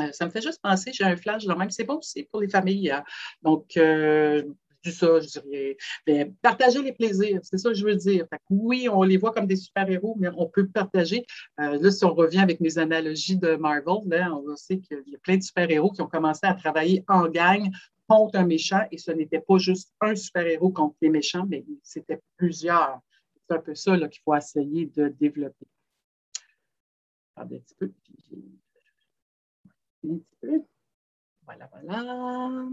Euh, 0.00 0.12
ça 0.12 0.24
me 0.24 0.30
fait 0.30 0.40
juste 0.40 0.60
penser, 0.62 0.92
j'ai 0.92 1.04
un 1.04 1.16
flash 1.16 1.44
de 1.44 1.52
même. 1.52 1.70
C'est 1.70 1.84
bon 1.84 1.98
aussi 1.98 2.24
pour 2.24 2.40
les 2.40 2.48
familles. 2.48 2.90
Hein. 2.90 3.04
Donc, 3.42 3.76
euh, 3.76 4.42
dis 4.82 4.92
ça, 4.92 5.20
je 5.20 5.40
dirais, 5.40 5.76
bien, 6.06 6.32
partager 6.40 6.80
les 6.82 6.92
plaisirs, 6.92 7.40
c'est 7.42 7.58
ça 7.58 7.68
que 7.68 7.74
je 7.74 7.84
veux 7.84 7.96
dire. 7.96 8.26
oui, 8.48 8.88
on 8.90 9.02
les 9.02 9.18
voit 9.18 9.32
comme 9.32 9.46
des 9.46 9.56
super-héros, 9.56 10.16
mais 10.18 10.28
on 10.36 10.46
peut 10.46 10.66
partager. 10.68 11.26
Euh, 11.60 11.78
là, 11.78 11.90
si 11.90 12.04
on 12.04 12.14
revient 12.14 12.38
avec 12.38 12.60
mes 12.60 12.78
analogies 12.78 13.36
de 13.36 13.56
Marvel, 13.56 13.98
là, 14.06 14.32
on 14.32 14.56
sait 14.56 14.78
qu'il 14.78 15.02
y 15.06 15.16
a 15.16 15.18
plein 15.18 15.36
de 15.36 15.42
super-héros 15.42 15.90
qui 15.90 16.00
ont 16.00 16.08
commencé 16.08 16.46
à 16.46 16.54
travailler 16.54 17.04
en 17.08 17.28
gang 17.28 17.70
contre 18.10 18.36
un 18.38 18.44
méchant, 18.44 18.82
et 18.90 18.98
ce 18.98 19.12
n'était 19.12 19.40
pas 19.40 19.58
juste 19.58 19.94
un 20.00 20.16
super-héros 20.16 20.70
contre 20.70 20.96
les 21.00 21.10
méchants, 21.10 21.46
mais 21.48 21.64
c'était 21.84 22.20
plusieurs. 22.36 23.00
C'est 23.48 23.54
un 23.54 23.60
peu 23.60 23.74
ça 23.76 23.96
qu'il 24.08 24.20
faut 24.24 24.34
essayer 24.34 24.86
de 24.86 25.08
développer 25.08 25.66
peu. 27.36 27.42
un 27.44 27.46
petit 27.46 27.74
peu. 30.40 30.62
Voilà, 31.44 31.70
voilà. 31.72 32.68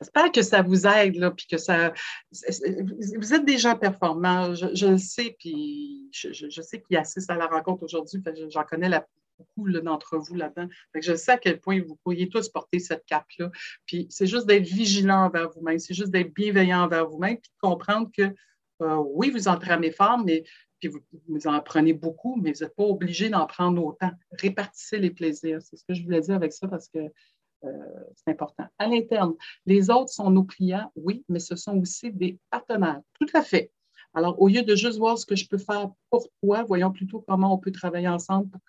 J'espère 0.00 0.32
que 0.32 0.42
ça 0.42 0.60
vous 0.60 0.86
aide, 0.86 1.16
là, 1.16 1.30
puis 1.30 1.46
que 1.46 1.56
ça. 1.56 1.94
Vous 2.30 3.34
êtes 3.34 3.44
des 3.44 3.58
gens 3.58 3.78
performants, 3.78 4.54
je, 4.54 4.86
le 4.86 4.98
sais, 4.98 5.34
puis 5.38 6.10
je, 6.12 6.32
je, 6.32 6.62
sais 6.62 6.82
qu'il 6.82 6.96
assiste 6.98 7.30
à 7.30 7.36
la 7.36 7.46
rencontre 7.46 7.84
aujourd'hui, 7.84 8.22
j'en 8.50 8.64
connais 8.64 8.90
la, 8.90 9.06
beaucoup 9.38 9.70
d'entre 9.70 10.18
vous 10.18 10.34
là-dedans. 10.34 10.68
Je 10.94 11.14
sais 11.14 11.32
à 11.32 11.38
quel 11.38 11.60
point 11.60 11.80
vous 11.80 11.96
pourriez 11.96 12.28
tous 12.28 12.48
porter 12.48 12.78
cette 12.78 13.04
cape-là. 13.06 13.50
Puis 13.86 14.06
c'est 14.10 14.26
juste 14.26 14.46
d'être 14.46 14.66
vigilant 14.66 15.26
envers 15.26 15.50
vous-même, 15.50 15.78
c'est 15.78 15.94
juste 15.94 16.10
d'être 16.10 16.32
bienveillant 16.34 16.84
envers 16.84 17.08
vous-même, 17.08 17.38
puis 17.38 17.50
de 17.50 17.68
comprendre 17.68 18.10
que 18.16 18.34
euh, 18.82 18.96
oui, 18.96 19.30
vous 19.30 19.48
entraînez 19.48 19.92
fort, 19.92 20.18
mais 20.18 20.44
vous, 20.88 21.46
en 21.46 21.60
prenez 21.60 21.92
beaucoup, 21.92 22.36
mais 22.36 22.52
vous 22.52 22.64
n'êtes 22.64 22.74
pas 22.74 22.84
obligé 22.84 23.28
d'en 23.28 23.46
prendre 23.46 23.84
autant. 23.84 24.10
Répartissez 24.32 24.98
les 24.98 25.10
plaisirs. 25.10 25.62
C'est 25.62 25.76
ce 25.76 25.84
que 25.84 25.94
je 25.94 26.02
voulais 26.02 26.20
dire 26.20 26.34
avec 26.34 26.52
ça 26.52 26.68
parce 26.68 26.88
que 26.88 26.98
euh, 26.98 27.68
c'est 28.16 28.30
important. 28.30 28.66
À 28.78 28.86
l'interne, 28.86 29.34
les 29.66 29.90
autres 29.90 30.10
sont 30.10 30.30
nos 30.30 30.44
clients, 30.44 30.92
oui, 30.96 31.24
mais 31.28 31.38
ce 31.38 31.56
sont 31.56 31.78
aussi 31.78 32.12
des 32.12 32.38
partenaires. 32.50 33.00
Tout 33.18 33.26
à 33.34 33.42
fait. 33.42 33.70
Alors, 34.12 34.40
au 34.40 34.48
lieu 34.48 34.62
de 34.62 34.76
juste 34.76 34.98
voir 34.98 35.18
ce 35.18 35.26
que 35.26 35.34
je 35.34 35.48
peux 35.48 35.58
faire 35.58 35.90
pour 36.10 36.28
toi, 36.42 36.62
voyons 36.62 36.92
plutôt 36.92 37.24
comment 37.26 37.52
on 37.52 37.58
peut 37.58 37.72
travailler 37.72 38.08
ensemble 38.08 38.48
pour 38.50 38.60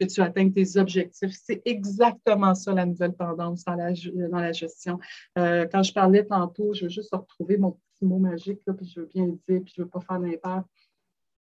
que 0.00 0.06
tu 0.06 0.20
atteignes 0.20 0.52
tes 0.52 0.76
objectifs. 0.76 1.32
C'est 1.32 1.62
exactement 1.64 2.54
ça 2.54 2.72
la 2.72 2.86
nouvelle 2.86 3.14
tendance 3.14 3.64
dans 3.64 3.74
la, 3.74 3.92
dans 3.92 4.40
la 4.40 4.52
gestion. 4.52 4.98
Euh, 5.38 5.66
quand 5.70 5.82
je 5.82 5.92
parlais 5.92 6.24
tantôt, 6.24 6.74
je 6.74 6.84
veux 6.84 6.90
juste 6.90 7.14
retrouver 7.14 7.56
mon 7.58 7.72
petit 7.72 8.04
mot 8.04 8.18
magique, 8.18 8.60
là, 8.66 8.74
puis 8.74 8.86
je 8.86 9.00
veux 9.00 9.06
bien 9.06 9.26
le 9.26 9.38
dire, 9.48 9.62
puis 9.62 9.72
je 9.76 9.80
ne 9.80 9.84
veux 9.84 9.90
pas 9.90 10.00
faire 10.00 10.20
d'impact 10.20 10.68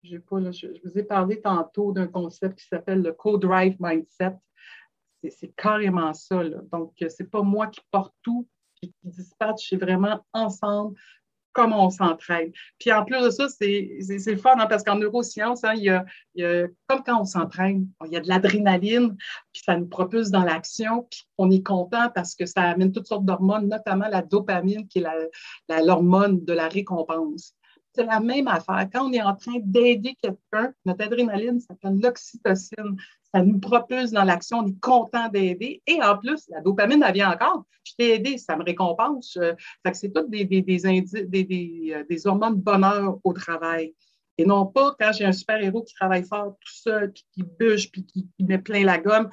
je, 0.02 0.66
vous 0.84 0.98
ai 0.98 1.02
parlé 1.02 1.40
tantôt 1.40 1.92
d'un 1.92 2.06
concept 2.06 2.58
qui 2.58 2.66
s'appelle 2.66 3.02
le 3.02 3.12
co-drive 3.12 3.76
mindset. 3.80 4.36
C'est 5.28 5.54
carrément 5.54 6.12
ça. 6.14 6.42
Donc, 6.72 6.94
ce 6.98 7.22
n'est 7.22 7.28
pas 7.28 7.42
moi 7.42 7.68
qui 7.68 7.80
porte 7.90 8.14
tout 8.22 8.48
qui 8.74 8.92
dispatche, 9.04 9.68
c'est 9.68 9.76
vraiment 9.76 10.24
ensemble 10.32 10.98
comment 11.52 11.86
on 11.86 11.90
s'entraîne. 11.90 12.52
Puis 12.78 12.92
en 12.92 13.04
plus 13.04 13.20
de 13.22 13.30
ça, 13.30 13.48
c'est 13.48 14.36
fun 14.36 14.54
hein, 14.58 14.66
parce 14.66 14.82
qu'en 14.82 14.96
neurosciences, 14.96 15.64
hein, 15.64 15.74
il, 15.74 15.84
y 15.84 15.90
a, 15.90 16.66
comme 16.86 17.02
quand 17.04 17.20
on 17.20 17.24
s'entraîne, 17.24 17.88
il 18.06 18.12
y 18.12 18.16
a 18.16 18.20
de 18.20 18.28
l'adrénaline, 18.28 19.16
puis 19.52 19.62
ça 19.64 19.76
nous 19.76 19.86
propulse 19.86 20.30
dans 20.30 20.44
l'action, 20.44 21.06
puis 21.10 21.24
on 21.38 21.50
est 21.50 21.62
content 21.62 22.10
parce 22.14 22.34
que 22.34 22.46
ça 22.46 22.62
amène 22.62 22.92
toutes 22.92 23.06
sortes 23.06 23.24
d'hormones, 23.24 23.68
notamment 23.68 24.08
la 24.08 24.22
dopamine 24.22 24.88
qui 24.88 25.00
est 25.00 25.82
l'hormone 25.82 26.44
de 26.44 26.52
la 26.52 26.68
récompense. 26.68 27.54
C'est 27.94 28.06
la 28.06 28.20
même 28.20 28.48
affaire. 28.48 28.88
Quand 28.90 29.08
on 29.08 29.12
est 29.12 29.20
en 29.20 29.36
train 29.36 29.58
d'aider 29.60 30.16
quelqu'un, 30.20 30.72
notre 30.86 31.04
adrénaline 31.04 31.60
s'appelle 31.60 31.98
l'oxytocine. 32.00 32.96
Ça 33.34 33.42
nous 33.42 33.58
propulse 33.58 34.10
dans 34.10 34.24
l'action, 34.24 34.58
on 34.58 34.66
est 34.66 34.80
content 34.80 35.28
d'aider. 35.28 35.82
Et 35.86 36.02
en 36.02 36.18
plus, 36.18 36.48
la 36.48 36.60
dopamine, 36.60 37.02
elle 37.06 37.14
vient 37.14 37.32
encore. 37.32 37.64
Je 37.84 37.94
t'ai 37.96 38.14
aidé, 38.14 38.38
ça 38.38 38.56
me 38.56 38.62
récompense. 38.62 39.36
Euh, 39.40 39.54
c'est 39.92 40.12
toutes 40.12 40.30
des, 40.30 40.44
des, 40.44 40.60
des, 40.60 40.82
euh, 40.86 42.04
des, 42.08 42.26
hormones 42.26 42.56
de 42.56 42.62
bonheur 42.62 43.18
au 43.24 43.32
travail. 43.32 43.94
Et 44.38 44.44
non 44.44 44.66
pas 44.66 44.94
quand 44.98 45.12
j'ai 45.12 45.24
un 45.24 45.32
super-héros 45.32 45.82
qui 45.82 45.94
travaille 45.94 46.24
fort 46.24 46.56
tout 46.60 46.72
seul, 46.72 47.12
puis 47.12 47.24
qui 47.32 47.42
bûche, 47.42 47.90
puis 47.90 48.04
qui, 48.04 48.28
met 48.40 48.58
plein 48.58 48.84
la 48.84 48.98
gomme 48.98 49.30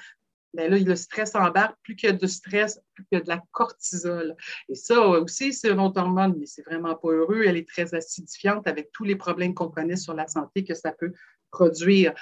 ben 0.53 0.71
là, 0.71 0.79
le 0.79 0.95
stress 0.95 1.35
embarque, 1.35 1.77
plus 1.83 1.95
qu'il 1.95 2.09
y 2.09 2.11
a 2.11 2.15
de 2.15 2.27
stress, 2.27 2.81
plus 2.95 3.05
qu'il 3.05 3.19
y 3.19 3.21
a 3.21 3.23
de 3.23 3.29
la 3.29 3.43
cortisol. 3.51 4.35
Et 4.67 4.73
ça 4.73 4.99
aussi, 4.99 5.53
c'est 5.53 5.69
une 5.69 5.79
autre 5.79 6.01
hormone, 6.01 6.35
mais 6.39 6.47
c'est 6.47 6.63
vraiment 6.63 6.95
pas 6.95 7.09
heureux. 7.09 7.43
Elle 7.45 7.57
est 7.57 7.67
très 7.67 7.93
acidifiante 7.93 8.67
avec 8.67 8.91
tous 8.91 9.03
les 9.03 9.15
problèmes 9.15 9.53
qu'on 9.53 9.69
connaît 9.69 9.95
sur 9.95 10.15
la 10.15 10.27
santé 10.27 10.63
que 10.63 10.73
ça 10.73 10.91
peut 10.91 11.13
produire. 11.51 12.13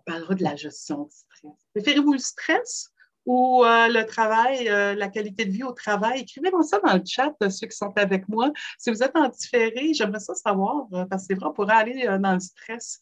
On 0.00 0.12
parlera 0.12 0.34
de 0.34 0.42
la 0.42 0.56
gestion 0.56 1.04
du 1.04 1.10
stress. 1.10 1.52
Préférez-vous 1.74 2.12
le 2.12 2.18
stress 2.18 2.90
ou 3.26 3.64
euh, 3.64 3.88
le 3.88 4.04
travail, 4.06 4.68
euh, 4.68 4.94
la 4.94 5.08
qualité 5.08 5.44
de 5.44 5.50
vie 5.50 5.62
au 5.62 5.72
travail? 5.72 6.20
Écrivez-moi 6.20 6.62
ça 6.62 6.80
dans 6.80 6.94
le 6.94 7.02
chat, 7.04 7.34
euh, 7.42 7.50
ceux 7.50 7.66
qui 7.66 7.76
sont 7.76 7.92
avec 7.96 8.28
moi. 8.28 8.50
Si 8.78 8.90
vous 8.90 9.02
êtes 9.02 9.14
en 9.14 9.28
différé, 9.28 9.92
j'aimerais 9.92 10.20
ça 10.20 10.34
savoir, 10.34 10.86
parce 11.08 11.22
que 11.22 11.28
c'est 11.28 11.34
vrai, 11.34 11.46
on 11.46 11.52
pourrait 11.52 11.74
aller 11.74 12.18
dans 12.20 12.34
le 12.34 12.40
stress. 12.40 12.98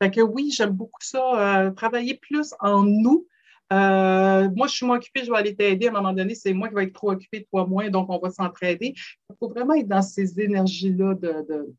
Fait 0.00 0.10
que 0.10 0.20
oui, 0.20 0.50
j'aime 0.50 0.70
beaucoup 0.70 1.00
ça, 1.00 1.72
travailler 1.76 2.14
plus 2.14 2.54
en 2.60 2.82
nous 2.82 3.26
moi, 3.70 4.66
je 4.66 4.74
suis 4.74 4.86
moins 4.86 4.96
occupée, 4.96 5.24
je 5.24 5.30
vais 5.30 5.38
aller 5.38 5.56
t'aider. 5.56 5.86
À 5.86 5.90
un 5.90 5.94
moment 5.94 6.12
donné, 6.12 6.34
c'est 6.34 6.52
moi 6.52 6.68
qui 6.68 6.74
vais 6.74 6.84
être 6.84 6.92
trop 6.92 7.12
occupée, 7.12 7.46
toi 7.50 7.66
moins, 7.66 7.88
donc 7.88 8.10
on 8.10 8.18
va 8.18 8.30
s'entraider. 8.30 8.94
Il 9.30 9.36
faut 9.38 9.48
vraiment 9.48 9.74
être 9.74 9.88
dans 9.88 10.02
ces 10.02 10.40
énergies-là 10.40 11.14
de, 11.14 11.74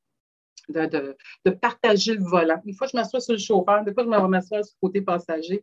partager 1.62 2.16
le 2.16 2.24
volant. 2.24 2.62
Une 2.66 2.74
fois, 2.74 2.88
je 2.88 2.96
m'assois 2.96 3.20
sur 3.20 3.34
le 3.34 3.40
chauffeur, 3.40 3.84
des 3.84 3.94
fois, 3.94 4.04
je 4.04 4.10
m'assois 4.10 4.64
sur 4.64 4.76
le 4.82 4.88
côté 4.88 5.02
passager. 5.02 5.62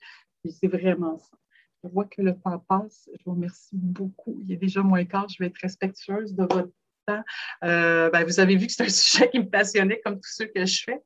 C'est 0.48 0.68
vraiment 0.68 1.18
ça. 1.18 1.36
Je 1.82 1.88
vois 1.88 2.04
que 2.04 2.20
le 2.22 2.38
temps 2.38 2.58
passe. 2.68 3.08
Je 3.18 3.24
vous 3.24 3.32
remercie 3.32 3.70
beaucoup. 3.72 4.38
Il 4.44 4.52
est 4.52 4.56
déjà 4.56 4.82
moins 4.82 5.04
quart. 5.04 5.28
Je 5.28 5.36
vais 5.38 5.46
être 5.46 5.58
respectueuse 5.58 6.34
de 6.34 6.42
votre 6.42 6.70
temps. 7.06 7.22
Euh, 7.64 8.10
ben, 8.10 8.24
vous 8.24 8.40
avez 8.40 8.56
vu 8.56 8.66
que 8.66 8.72
c'est 8.72 8.84
un 8.84 8.88
sujet 8.88 9.30
qui 9.30 9.38
me 9.38 9.48
passionnait, 9.48 10.00
comme 10.04 10.16
tous 10.16 10.32
ceux 10.32 10.46
que 10.46 10.64
je 10.64 10.84
fais. 10.84 11.00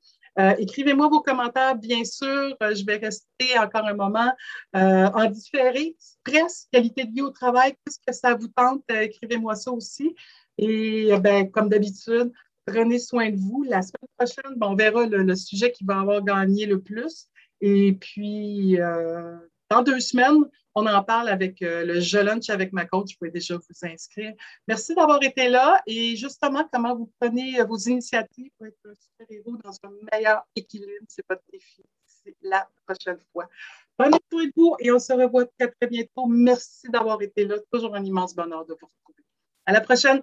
écrivez-moi 0.59 1.09
vos 1.09 1.21
commentaires, 1.23 1.77
bien 1.77 2.05
sûr. 2.05 2.57
je 2.61 2.85
vais 2.85 2.97
rester 2.97 3.59
encore 3.59 3.87
un 3.87 3.95
moment 3.95 4.33
en 4.73 5.31
différé. 5.31 5.97
Stress, 5.99 6.69
qualité 6.73 7.05
de 7.05 7.13
vie 7.13 7.23
au 7.23 7.31
travail, 7.31 7.75
qu'est-ce 7.85 8.01
que 8.05 8.13
ça 8.13 8.35
vous 8.35 8.49
tente? 8.49 8.83
écrivez-moi 8.91 9.55
ça 9.55 9.71
aussi. 9.71 10.15
Et 10.59 11.11
ben, 11.21 11.51
comme 11.51 11.69
d'habitude, 11.69 12.33
prenez 12.67 12.99
soin 12.99 13.31
de 13.31 13.37
vous. 13.37 13.63
La 13.65 13.83
semaine 13.83 14.09
prochaine, 14.17 14.57
ben, 14.57 14.69
on 14.69 14.75
verra 14.75 15.07
le, 15.07 15.35
sujet 15.35 15.73
qui 15.73 15.85
va 15.85 16.01
avoir 16.01 16.23
gagné 16.23 16.67
le 16.67 16.81
plus. 16.81 17.29
Et 17.61 17.93
puis, 17.95 18.81
euh, 18.81 19.37
dans 19.71 19.83
deux 19.83 20.01
semaines, 20.01 20.45
on 20.75 20.87
en 20.87 21.03
parle 21.05 21.29
avec 21.29 21.63
euh, 21.63 21.85
le 21.85 22.01
Je 22.01 22.19
Lunch 22.19 22.51
avec 22.51 22.73
ma 22.73 22.85
coach. 22.85 23.13
Vous 23.13 23.19
pouvez 23.19 23.31
déjà 23.31 23.57
vous 23.57 23.89
inscrire. 23.89 24.35
Merci 24.67 24.95
d'avoir 24.95 25.23
été 25.23 25.49
là. 25.49 25.81
Et 25.87 26.17
justement, 26.17 26.69
comment 26.73 26.97
vous 26.97 27.11
prenez 27.21 27.61
euh, 27.61 27.65
vos 27.65 27.79
initiatives 27.79 28.51
pour 28.59 28.67
être 28.67 28.79
un 28.85 28.95
super-héros 28.95 29.57
dans 29.63 29.73
un 29.85 29.93
meilleur 30.13 30.43
équilibre, 30.57 31.07
c'est 31.09 31.25
votre 31.29 31.43
défi. 31.53 31.83
C'est 32.07 32.37
la 32.43 32.69
prochaine 32.87 33.19
fois. 33.33 33.49
Prenez 33.97 34.19
soin 34.31 34.45
de 34.47 34.53
vous 34.57 34.75
et 34.81 34.91
on 34.91 34.99
se 34.99 35.13
revoit 35.13 35.47
très, 35.59 35.71
très 35.71 35.87
bientôt. 35.87 36.27
Merci 36.27 36.89
d'avoir 36.89 37.23
été 37.23 37.45
là. 37.45 37.57
Toujours 37.73 37.95
un 37.95 38.05
immense 38.05 38.35
bonheur 38.35 38.65
de 38.67 38.73
vous 38.73 38.87
retrouver. 38.87 39.25
À 39.67 39.73
la 39.73 39.81
prochaine. 39.81 40.23